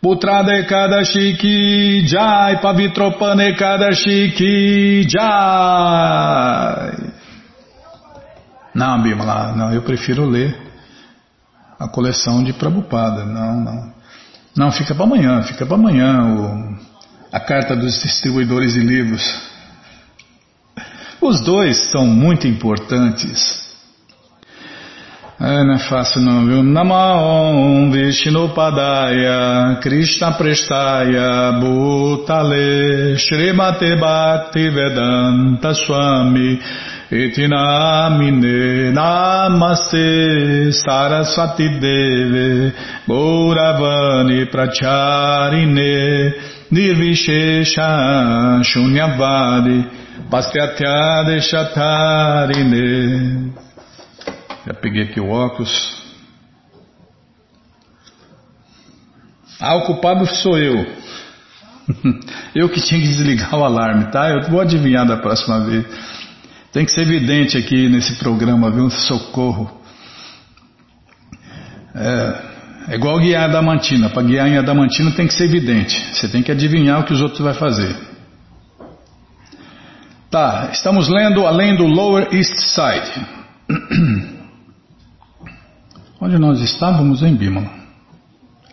[0.01, 5.27] Putrada Ekadashi ki jai, Pavitropana Ekadashi ki jai.
[8.73, 10.57] Não, Bimala, não, eu prefiro ler
[11.77, 13.25] a coleção de Prabhupada.
[13.25, 13.93] Não, não.
[14.55, 16.77] Não, fica para amanhã, fica para amanhã o,
[17.33, 19.48] a carta dos distribuidores de livros.
[21.21, 23.69] Os dois são muito importantes.
[25.39, 26.61] Não é fácil não, viu?
[26.61, 36.59] Namaon Vishnu Padaya Krishna Prestaya Bhutale Srimate Bhakti Vedanta Swami
[37.09, 42.73] Itinamine Namaste Saraswati Deve
[43.07, 46.33] Gauravani Pracharine
[46.69, 52.89] Nirvishesha Shunyavadi Pastyatya Chatarine
[54.69, 55.97] já peguei aqui o óculos.
[59.59, 60.85] Ah, o culpado sou eu.
[62.53, 64.29] eu que tinha que desligar o alarme, tá?
[64.29, 65.85] Eu vou adivinhar da próxima vez.
[66.71, 68.89] Tem que ser evidente aqui nesse programa, viu?
[68.91, 69.81] Socorro.
[71.95, 72.41] É,
[72.89, 74.09] é igual guiar a Adamantina.
[74.11, 75.99] Para guiar em Adamantina tem que ser evidente.
[76.13, 78.08] Você tem que adivinhar o que os outros vão fazer.
[80.29, 83.25] Tá, estamos lendo além do Lower East Side.
[86.21, 87.71] Onde nós estávamos em Bimala.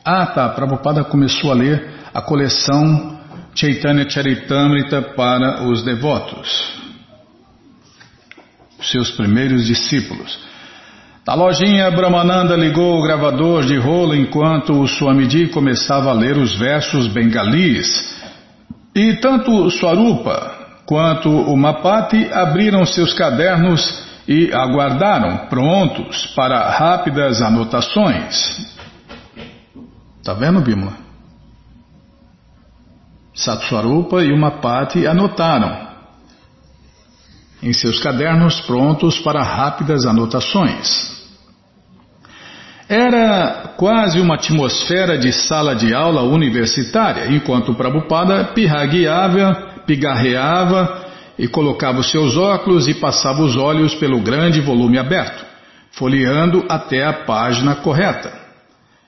[0.05, 0.51] Ah, tá.
[0.51, 3.19] Prabhupada começou a ler a coleção
[3.55, 6.75] Chaitanya Charitamrita para os devotos,
[8.83, 10.39] seus primeiros discípulos.
[11.27, 16.55] Na lojinha, Brahmananda ligou o gravador de rolo enquanto o Swamiji começava a ler os
[16.55, 18.15] versos bengalis.
[18.95, 20.56] E tanto Swarupa
[20.87, 28.75] quanto o Mapati abriram seus cadernos e aguardaram prontos para rápidas anotações.
[30.19, 30.93] Está vendo, Bimla?
[33.35, 35.87] Satswarupa e Umapati anotaram
[37.63, 41.15] em seus cadernos prontos para rápidas anotações.
[42.89, 51.07] Era quase uma atmosfera de sala de aula universitária, enquanto Prabhupada pirragueava, pigarreava
[51.39, 55.45] e colocava os seus óculos e passava os olhos pelo grande volume aberto,
[55.93, 58.47] folheando até a página correta.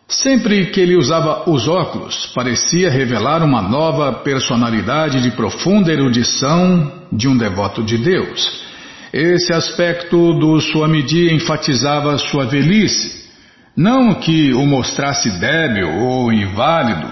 [0.08, 7.28] Sempre que ele usava os óculos, parecia revelar uma nova personalidade de profunda erudição de
[7.28, 8.66] um devoto de Deus.
[9.12, 13.28] Esse aspecto do Swamiji enfatizava sua velhice,
[13.76, 17.10] não que o mostrasse débil ou inválido,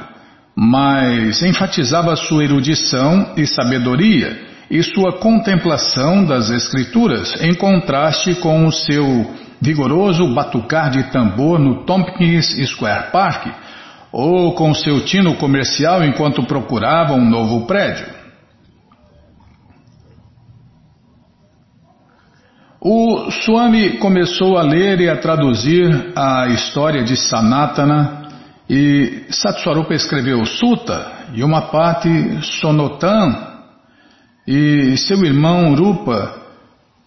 [0.56, 4.40] mas enfatizava sua erudição e sabedoria
[4.70, 11.84] e sua contemplação das Escrituras, em contraste com o seu vigoroso batucar de tambor no
[11.84, 13.48] Tompkins Square Park,
[14.10, 18.16] ou com seu tino comercial enquanto procurava um novo prédio.
[22.80, 28.25] O Swami começou a ler e a traduzir a história de Sanatana
[28.68, 32.08] e Satswarupa escreveu Sutta e uma parte
[32.42, 33.56] Sonotan
[34.46, 36.34] e seu irmão Rupa,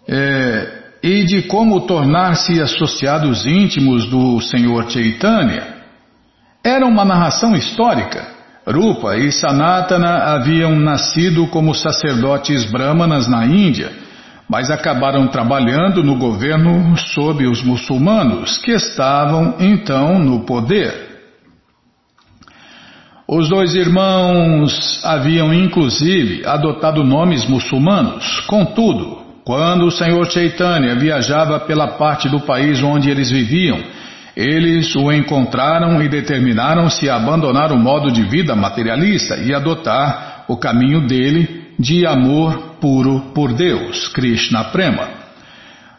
[0.08, 5.80] é, e de como tornar-se associados íntimos do Senhor Chaitanya.
[6.64, 8.40] Era uma narração histórica.
[8.68, 13.92] Rupa e Sanatana haviam nascido como sacerdotes brahmanas na Índia,
[14.50, 21.09] mas acabaram trabalhando no governo sob os muçulmanos, que estavam então no poder.
[23.32, 28.40] Os dois irmãos haviam inclusive adotado nomes muçulmanos.
[28.48, 33.84] Contudo, quando o Senhor Chaitanya viajava pela parte do país onde eles viviam,
[34.36, 40.58] eles o encontraram e determinaram-se a abandonar o modo de vida materialista e adotar o
[40.58, 45.08] caminho dele de amor puro por Deus, Krishna Prema.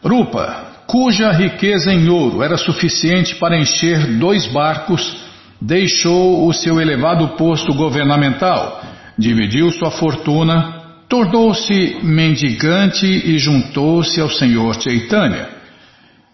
[0.03, 5.30] Rupa, cuja riqueza em ouro era suficiente para encher dois barcos,
[5.61, 8.81] deixou o seu elevado posto governamental,
[9.17, 15.49] dividiu sua fortuna, tornou-se mendigante e juntou-se ao Senhor Chaitanya.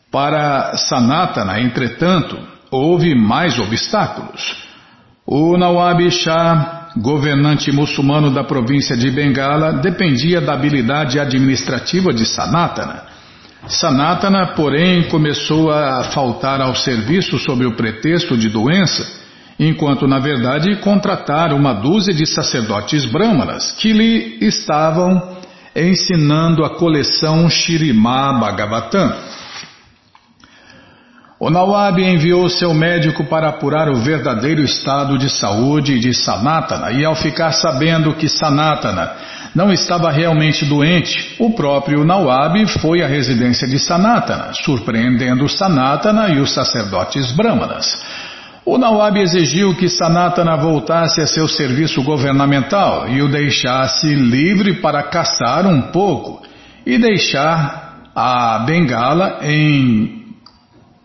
[0.10, 2.38] Para Sanatana, entretanto,
[2.72, 4.56] houve mais obstáculos.
[5.26, 13.04] O Nawab Shah, governante muçulmano da província de Bengala, dependia da habilidade administrativa de Sanatana.
[13.68, 19.16] Sanatana, porém, começou a faltar ao serviço sob o pretexto de doença,
[19.60, 25.38] enquanto na verdade contrataram uma dúzia de sacerdotes brahmanas que lhe estavam
[25.76, 29.14] ensinando a coleção Shirimá Bhagavatam.
[31.39, 37.05] O Nawab enviou seu médico para apurar o verdadeiro estado de saúde de Sanatana e
[37.05, 39.12] ao ficar sabendo que Sanatana
[39.53, 46.39] não estava realmente doente, o próprio Nawab foi à residência de Sanatana, surpreendendo Sanatana e
[46.39, 47.86] os sacerdotes brahmanas.
[48.70, 55.03] O Nawab exigiu que Sanatana voltasse a seu serviço governamental e o deixasse livre para
[55.03, 56.45] caçar um pouco
[56.86, 60.36] e deixar a Bengala em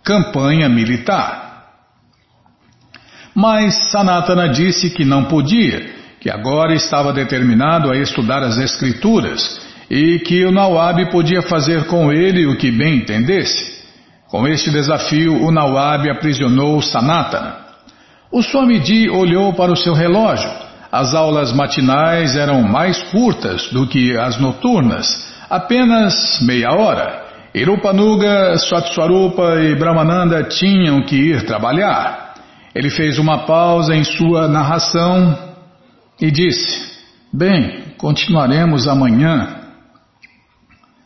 [0.03, 1.69] campanha militar.
[3.33, 5.89] Mas Sanatana disse que não podia
[6.19, 12.13] que agora estava determinado a estudar as Escrituras e que o Nawab podia fazer com
[12.13, 13.72] ele o que bem entendesse.
[14.33, 17.57] Com este desafio, o Nawab aprisionou Sanatana.
[18.31, 20.51] O Swamiji olhou para o seu relógio.
[20.91, 25.07] As aulas matinais eram mais curtas do que as noturnas,
[25.51, 27.27] apenas meia hora.
[27.55, 32.33] Irupanuga, Swatswarupa e Brahmananda tinham que ir trabalhar.
[32.75, 35.39] Ele fez uma pausa em sua narração
[36.19, 36.91] e disse:
[37.31, 39.62] Bem, continuaremos amanhã.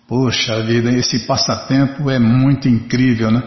[0.09, 3.43] Poxa vida, esse passatempo é muito incrível, né?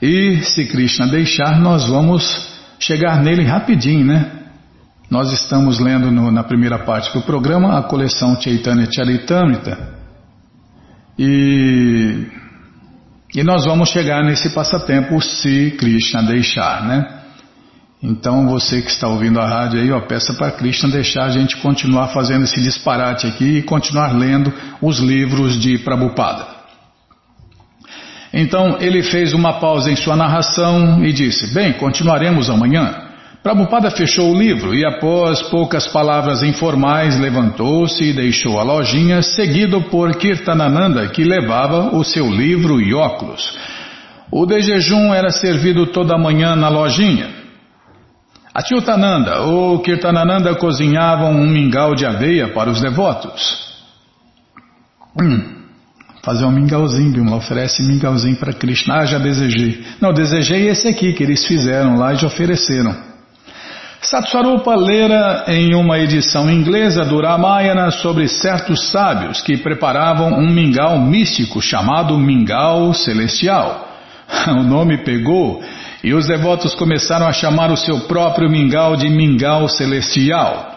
[0.00, 4.42] E se Krishna deixar, nós vamos chegar nele rapidinho, né?
[5.08, 9.92] Nós estamos lendo no, na primeira parte do programa a coleção Chaitanya Charitamrita
[11.16, 12.26] e,
[13.34, 17.21] e nós vamos chegar nesse passatempo se Krishna deixar, né?
[18.02, 21.56] Então você que está ouvindo a rádio aí, ó, peça para Krishna deixar a gente
[21.58, 26.48] continuar fazendo esse disparate aqui e continuar lendo os livros de Prabhupada.
[28.32, 33.08] Então ele fez uma pausa em sua narração e disse: Bem, continuaremos amanhã.
[33.40, 39.82] Prabhupada fechou o livro e, após poucas palavras informais, levantou-se e deixou a lojinha, seguido
[39.82, 43.56] por Kirtanananda, que levava o seu livro e óculos.
[44.30, 47.41] O de jejum era servido toda manhã na lojinha.
[48.54, 53.72] Achyutananda ou Kirtanananda cozinhavam um mingau de aveia para os devotos.
[55.18, 55.62] Hum,
[56.22, 59.00] fazer um mingauzinho, Bimala oferece mingauzinho para Krishna.
[59.00, 59.82] Ah, já desejei.
[60.00, 62.94] Não, desejei esse aqui que eles fizeram lá e já ofereceram.
[64.02, 70.98] Satswarupa lera em uma edição inglesa do Ramayana sobre certos sábios que preparavam um mingau
[70.98, 73.88] místico chamado mingau celestial.
[74.48, 75.62] O nome pegou
[76.02, 80.70] e os devotos começaram a chamar o seu próprio mingau de mingau celestial.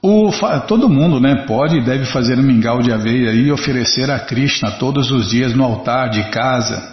[0.00, 0.30] O,
[0.66, 4.72] todo mundo né, pode e deve fazer um mingau de aveia e oferecer a Krishna
[4.72, 6.92] todos os dias no altar de casa.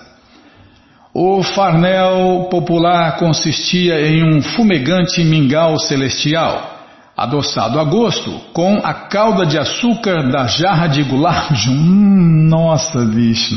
[1.14, 6.80] O farnel popular consistia em um fumegante mingau celestial,
[7.18, 11.68] adoçado a gosto, com a calda de açúcar da jarra de gulaj.
[11.70, 13.56] Hum, nossa, bicho,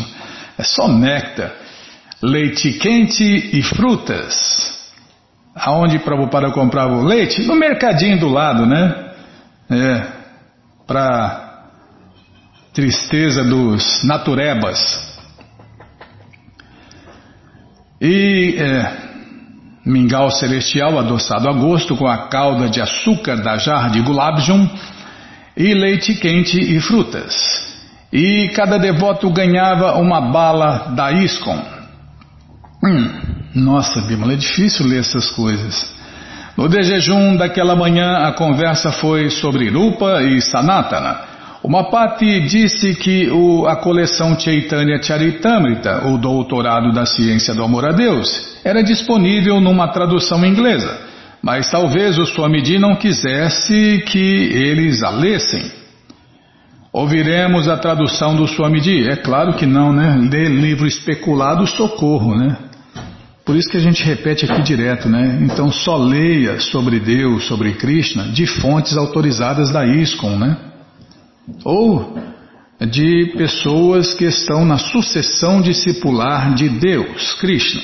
[0.59, 1.62] é só néctar
[2.23, 4.81] leite quente e frutas.
[5.55, 7.43] Aonde Prabhupada comprava o leite?
[7.43, 9.13] No mercadinho do lado, né?
[9.71, 10.07] É,
[10.87, 11.67] para
[12.73, 15.13] tristeza dos naturebas.
[18.01, 18.93] E é,
[19.85, 24.69] mingau celestial adoçado a gosto com a calda de açúcar da jarra de gulabjum
[25.57, 27.35] e leite quente e frutas.
[28.13, 31.72] E cada devoto ganhava uma bala da ISKCON.
[32.85, 33.09] Hum,
[33.55, 35.95] nossa, Bímola, é difícil ler essas coisas.
[36.57, 41.33] No de jejum daquela manhã, a conversa foi sobre Rupa e Sanatana.
[41.63, 47.85] O Mapati disse que o, a coleção Chaitanya Charitamrita, o doutorado da ciência do amor
[47.85, 50.99] a Deus, era disponível numa tradução inglesa,
[51.41, 55.71] mas talvez o Swamiji não quisesse que eles a lessem.
[56.93, 59.09] Ouviremos a tradução do Swamiji?
[59.09, 60.19] É claro que não, né?
[60.31, 62.57] Ler livro especulado, socorro, né?
[63.45, 65.39] Por isso que a gente repete aqui direto, né?
[65.43, 70.57] Então só leia sobre Deus, sobre Krishna, de fontes autorizadas da ISKCON, né?
[71.65, 72.17] Ou
[72.87, 77.83] de pessoas que estão na sucessão discipular de Deus, Krishna.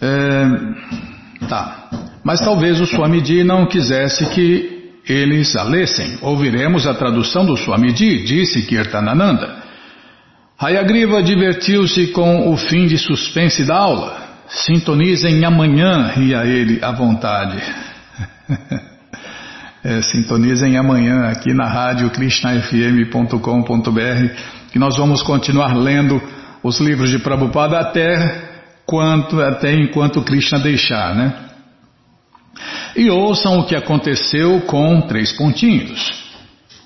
[0.00, 1.90] É, tá.
[2.22, 6.18] Mas talvez o Swamiji não quisesse que eles a lessem.
[6.20, 9.65] Ouviremos a tradução do Swamiji, disse Kirtanananda.
[10.58, 14.16] Hayagriva divertiu-se com o fim de suspense da aula.
[14.48, 17.62] Sintonizem amanhã, ria ele à vontade.
[19.84, 23.34] é, sintonizem amanhã aqui na rádio krishnafm.com.br
[24.72, 26.22] que nós vamos continuar lendo
[26.62, 28.42] os livros de Prabhupada até,
[28.86, 31.34] quanto, até enquanto Krishna deixar, né?
[32.96, 36.24] E ouçam o que aconteceu com três pontinhos.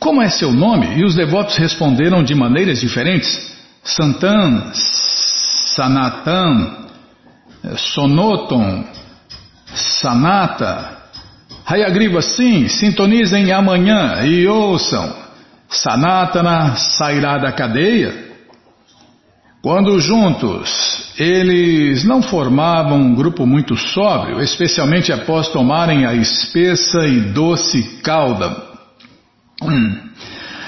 [0.00, 0.98] Como é seu nome?
[0.98, 3.49] E os devotos responderam de maneiras diferentes.
[3.82, 4.72] Santan,
[5.74, 6.86] Sanatan,
[7.76, 8.84] Sonoton,
[9.74, 10.98] Sanata,
[11.64, 15.14] Hayagriva, sim, sintonizem amanhã e ouçam.
[15.68, 18.30] Sanatana sairá da cadeia?
[19.62, 27.20] Quando juntos, eles não formavam um grupo muito sóbrio, especialmente após tomarem a espessa e
[27.20, 28.56] doce calda.
[29.62, 30.10] Hum.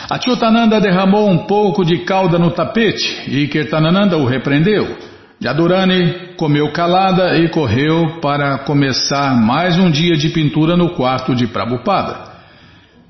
[0.09, 4.97] Achyutananda derramou um pouco de calda no tapete e Kirtanananda o repreendeu.
[5.41, 11.47] Jadurani comeu calada e correu para começar mais um dia de pintura no quarto de
[11.49, 12.33] Prabhupada.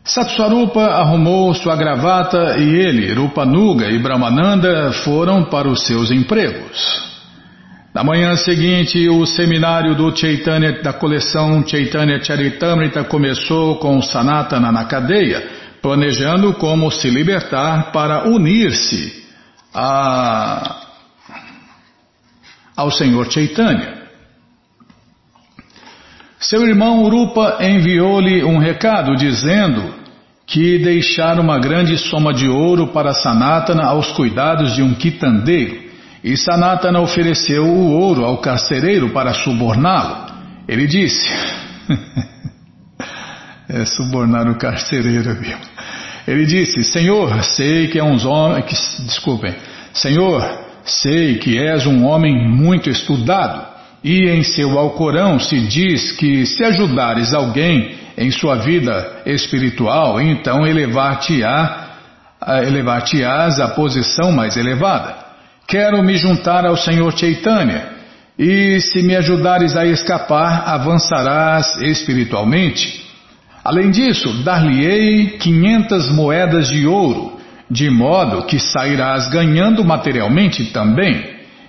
[0.05, 7.13] Satswarupa arrumou sua gravata e ele, Rupanuga e Brahmananda foram para os seus empregos.
[7.95, 14.87] Na manhã seguinte, o seminário do Chaitanya da coleção Chaitanya Charitamrita começou com Sanatana na
[14.87, 15.47] cadeia,
[15.83, 19.23] planejando como se libertar para unir-se
[19.75, 20.79] a
[22.77, 24.03] ao Senhor Chaitanya.
[26.39, 29.95] Seu irmão Urupa enviou-lhe um recado dizendo
[30.47, 35.83] que deixara uma grande soma de ouro para Sanatana aos cuidados de um quitandeiro,
[36.23, 40.33] e Sanatana ofereceu o ouro ao carcereiro para suborná-lo.
[40.69, 41.29] Ele disse:
[43.69, 45.57] É subornar o carcereiro, viu?
[46.27, 49.05] Ele disse: Senhor, sei que é uns homens.
[49.07, 49.55] Desculpem.
[49.93, 53.67] Senhor, Sei que és um homem muito estudado,
[54.03, 60.67] e em seu Alcorão se diz que se ajudares alguém em sua vida espiritual, então
[60.67, 61.83] elevar-te-ás
[62.67, 63.05] elevar
[63.61, 65.15] à posição mais elevada.
[65.69, 67.91] Quero me juntar ao Senhor Chaitanya,
[68.37, 73.12] e se me ajudares a escapar, avançarás espiritualmente.
[73.65, 77.39] Além disso, dar-lhe-ei quinhentas moedas de ouro,
[77.71, 81.25] de modo que sairás ganhando materialmente também.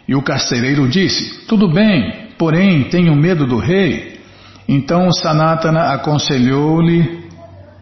[0.08, 4.20] E o carcereiro disse: Tudo bem, porém tenho medo do rei.
[4.68, 7.24] Então Sanatana aconselhou-lhe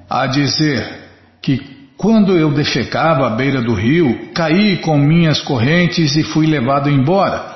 [0.09, 1.01] a dizer
[1.41, 6.89] que quando eu defecava à beira do rio, caí com minhas correntes e fui levado
[6.89, 7.55] embora.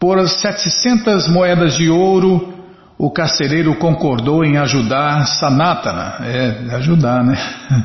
[0.00, 2.55] Por setecentas moedas de ouro,
[2.98, 7.36] o carcereiro concordou em ajudar Sanatana, é, ajudar, né?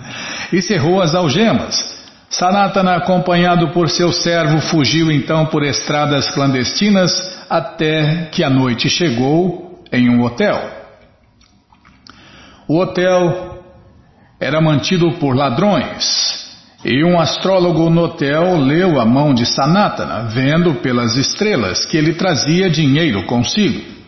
[0.54, 2.00] E cerrou as algemas.
[2.30, 7.12] Sanatana, acompanhado por seu servo, fugiu então por estradas clandestinas
[7.50, 10.62] até que a noite chegou em um hotel.
[12.68, 13.64] O hotel
[14.40, 16.42] era mantido por ladrões
[16.86, 22.14] e um astrólogo no hotel leu a mão de Sanatana, vendo pelas estrelas que ele
[22.14, 24.01] trazia dinheiro consigo.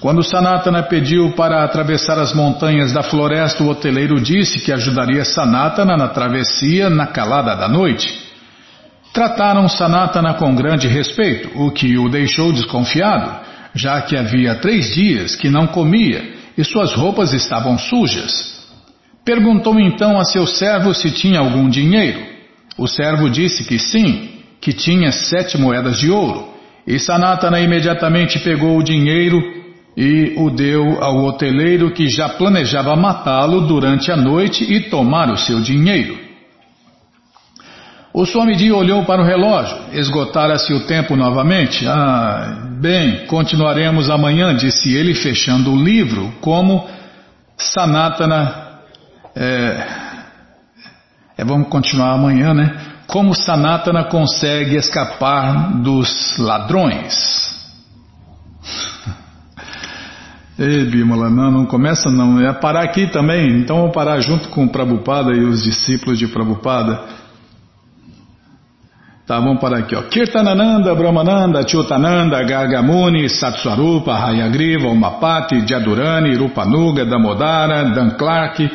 [0.00, 5.96] Quando Sanatana pediu para atravessar as montanhas da floresta, o hoteleiro disse que ajudaria Sanatana
[5.96, 8.22] na travessia na calada da noite.
[9.12, 13.40] Trataram Sanatana com grande respeito, o que o deixou desconfiado,
[13.74, 18.54] já que havia três dias que não comia e suas roupas estavam sujas.
[19.24, 22.20] Perguntou então a seu servo se tinha algum dinheiro.
[22.76, 24.30] O servo disse que sim,
[24.60, 26.52] que tinha sete moedas de ouro.
[26.86, 29.63] E Sanatana imediatamente pegou o dinheiro
[29.96, 35.36] e o deu ao hoteleiro que já planejava matá-lo durante a noite e tomar o
[35.36, 36.18] seu dinheiro.
[38.12, 39.76] O Swamiji olhou para o relógio.
[39.92, 41.84] Esgotara-se o tempo novamente.
[41.86, 46.88] Ah, bem, continuaremos amanhã, disse ele, fechando o livro, como
[47.56, 48.62] Sanatana
[49.36, 49.86] É,
[51.36, 52.76] é, vamos continuar amanhã, né?
[53.08, 57.12] Como Sanatana consegue escapar dos ladrões?
[60.56, 62.40] Ei, Bimala, não, não começa não.
[62.40, 63.58] É parar aqui também.
[63.60, 67.24] Então vou parar junto com o Prabhupada e os discípulos de Prabhupada.
[69.26, 70.02] Tá, vamos parar aqui, ó.
[70.02, 78.70] Kirtanananda, Brahmananda, Chutananda, Gargamuni, Satswarupa, Hayagriva, Umapati, Jadurani, Rupanuga, Damodara, Dan Clark,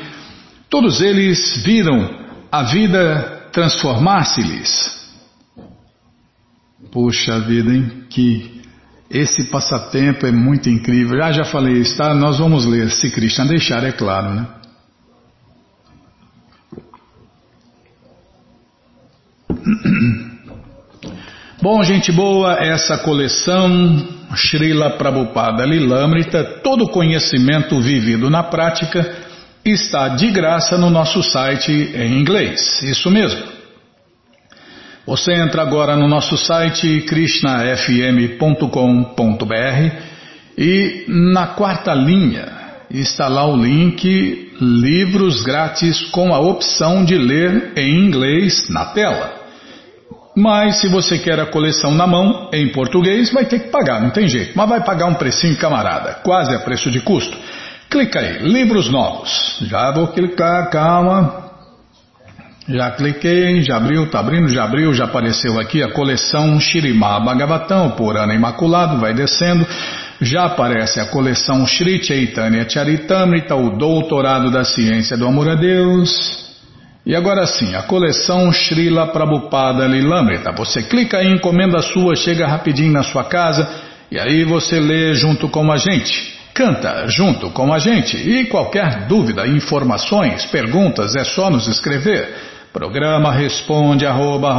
[0.67, 2.09] todos eles viram
[2.51, 4.97] a vida transformar-se-lhes.
[6.91, 8.05] Puxa vida, hein?
[8.09, 8.59] Que
[9.10, 11.24] esse passatempo é muito incrível.
[11.24, 12.14] Ah, já falei isso, tá?
[12.14, 14.47] Nós vamos ler, se Krishna deixar, é claro, né?
[21.62, 29.28] Bom, gente boa, essa coleção Srila Prabhupada Lilamrita, todo conhecimento vivido na prática,
[29.66, 32.82] está de graça no nosso site em inglês.
[32.84, 33.59] Isso mesmo.
[35.10, 38.68] Você entra agora no nosso site krishnafm.com.br
[40.55, 42.47] e na quarta linha
[42.91, 49.34] está lá o link Livros Grátis com a opção de ler em inglês na tela.
[50.38, 54.12] Mas se você quer a coleção na mão, em português, vai ter que pagar, não
[54.12, 54.51] tem jeito.
[54.55, 57.36] Mas vai pagar um precinho, camarada, quase a preço de custo.
[57.89, 59.57] Clica aí, livros novos.
[59.64, 61.49] Já vou clicar, calma.
[62.72, 67.91] Já cliquei, já abriu, tá abrindo, já abriu, já apareceu aqui a coleção Shirimá Bhagavatam,
[67.91, 69.65] por ano imaculado, vai descendo.
[70.22, 76.47] Já aparece a coleção Shri Chaitanya Charitamrita, o doutorado da ciência do amor a Deus.
[77.03, 80.51] E agora sim, a coleção Srila Prabhupada Lilamrita.
[80.51, 83.67] Você clica aí, encomenda sua, chega rapidinho na sua casa
[84.11, 86.38] e aí você lê junto com a gente.
[86.53, 88.15] Canta junto com a gente.
[88.15, 92.49] E qualquer dúvida, informações, perguntas, é só nos escrever.
[92.72, 94.53] Programa responde arroba,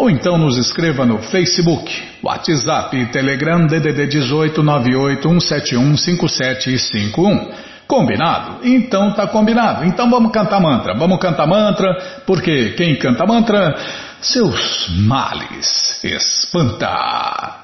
[0.00, 1.92] ou então nos escreva no Facebook,
[2.22, 7.50] WhatsApp, Telegram DDD 18 98 171 5751.
[7.86, 8.66] Combinado?
[8.66, 9.84] Então tá combinado.
[9.84, 10.94] Então vamos cantar mantra.
[10.94, 13.76] Vamos cantar mantra, porque quem canta mantra,
[14.22, 17.56] seus males espanta.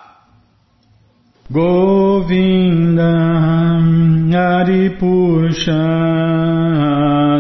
[1.49, 3.07] Govinda
[4.61, 5.73] Aripusha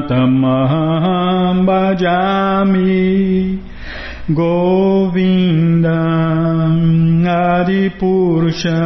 [0.08, 0.75] Tamaham
[1.86, 3.62] Bhajami
[4.34, 6.02] Govinda
[7.26, 8.82] Aripusha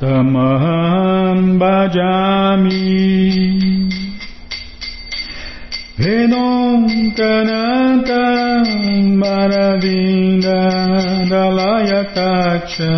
[0.00, 2.84] tamaham bhajami
[5.96, 6.84] Venom
[7.16, 8.66] kanantam
[9.16, 10.60] maravinda
[11.32, 12.96] dalayatacha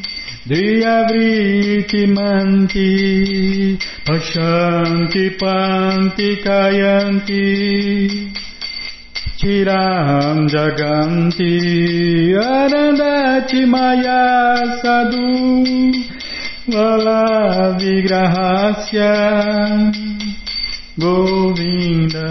[2.08, 3.76] Manti
[4.06, 8.32] Pashanti Panti Kayanti
[9.36, 15.92] Chiram Jaganti Anandati Maya Sadhu
[16.66, 19.12] Vala Vigrahasya
[20.98, 22.28] Govinda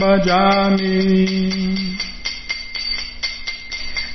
[0.00, 0.96] Bhajami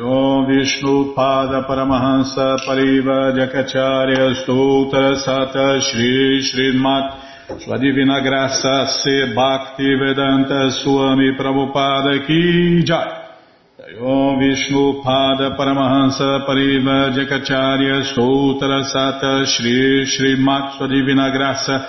[0.00, 7.26] Om Vishnu Pada Paramahansa Pariva Jakacharya Stoutra Sata Shri Srimat.
[7.58, 13.98] Sua Divina Graça Se Bhakti Vedanta Swami Prabhupada Ki Jai.
[14.00, 20.78] Om Vishnu Pada Paramahansa Pariva Jakacharya Stoutra Sata Shri Srimat.
[20.78, 21.86] Sua Divina Graça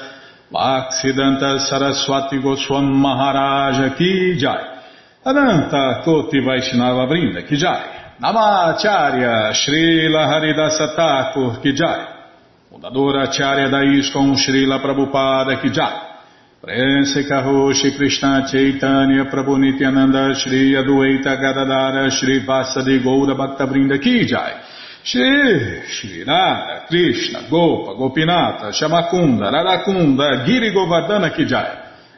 [0.52, 4.80] Bhaksidanta Saraswati Goswam Maharaja Ki Jai.
[5.22, 12.06] Ananta Koti Vaishnava Vrinda Kijai, Namacharya Srila Haridasa Thakur Kijai,
[12.70, 16.02] Fundadora Acharya da Srila Prabhupada Kijai,
[16.60, 24.64] Prense Karoshi Krishna Chaitanya Prabhu Nityananda Shri Adueita Gadadara Shri Vasadi Goura Bhakta Vrinda Kijai,
[25.02, 31.89] Shri Shri Nada Krishna Gopa Gopinata Shamakunda Radakunda Giri Govardhana Kijai,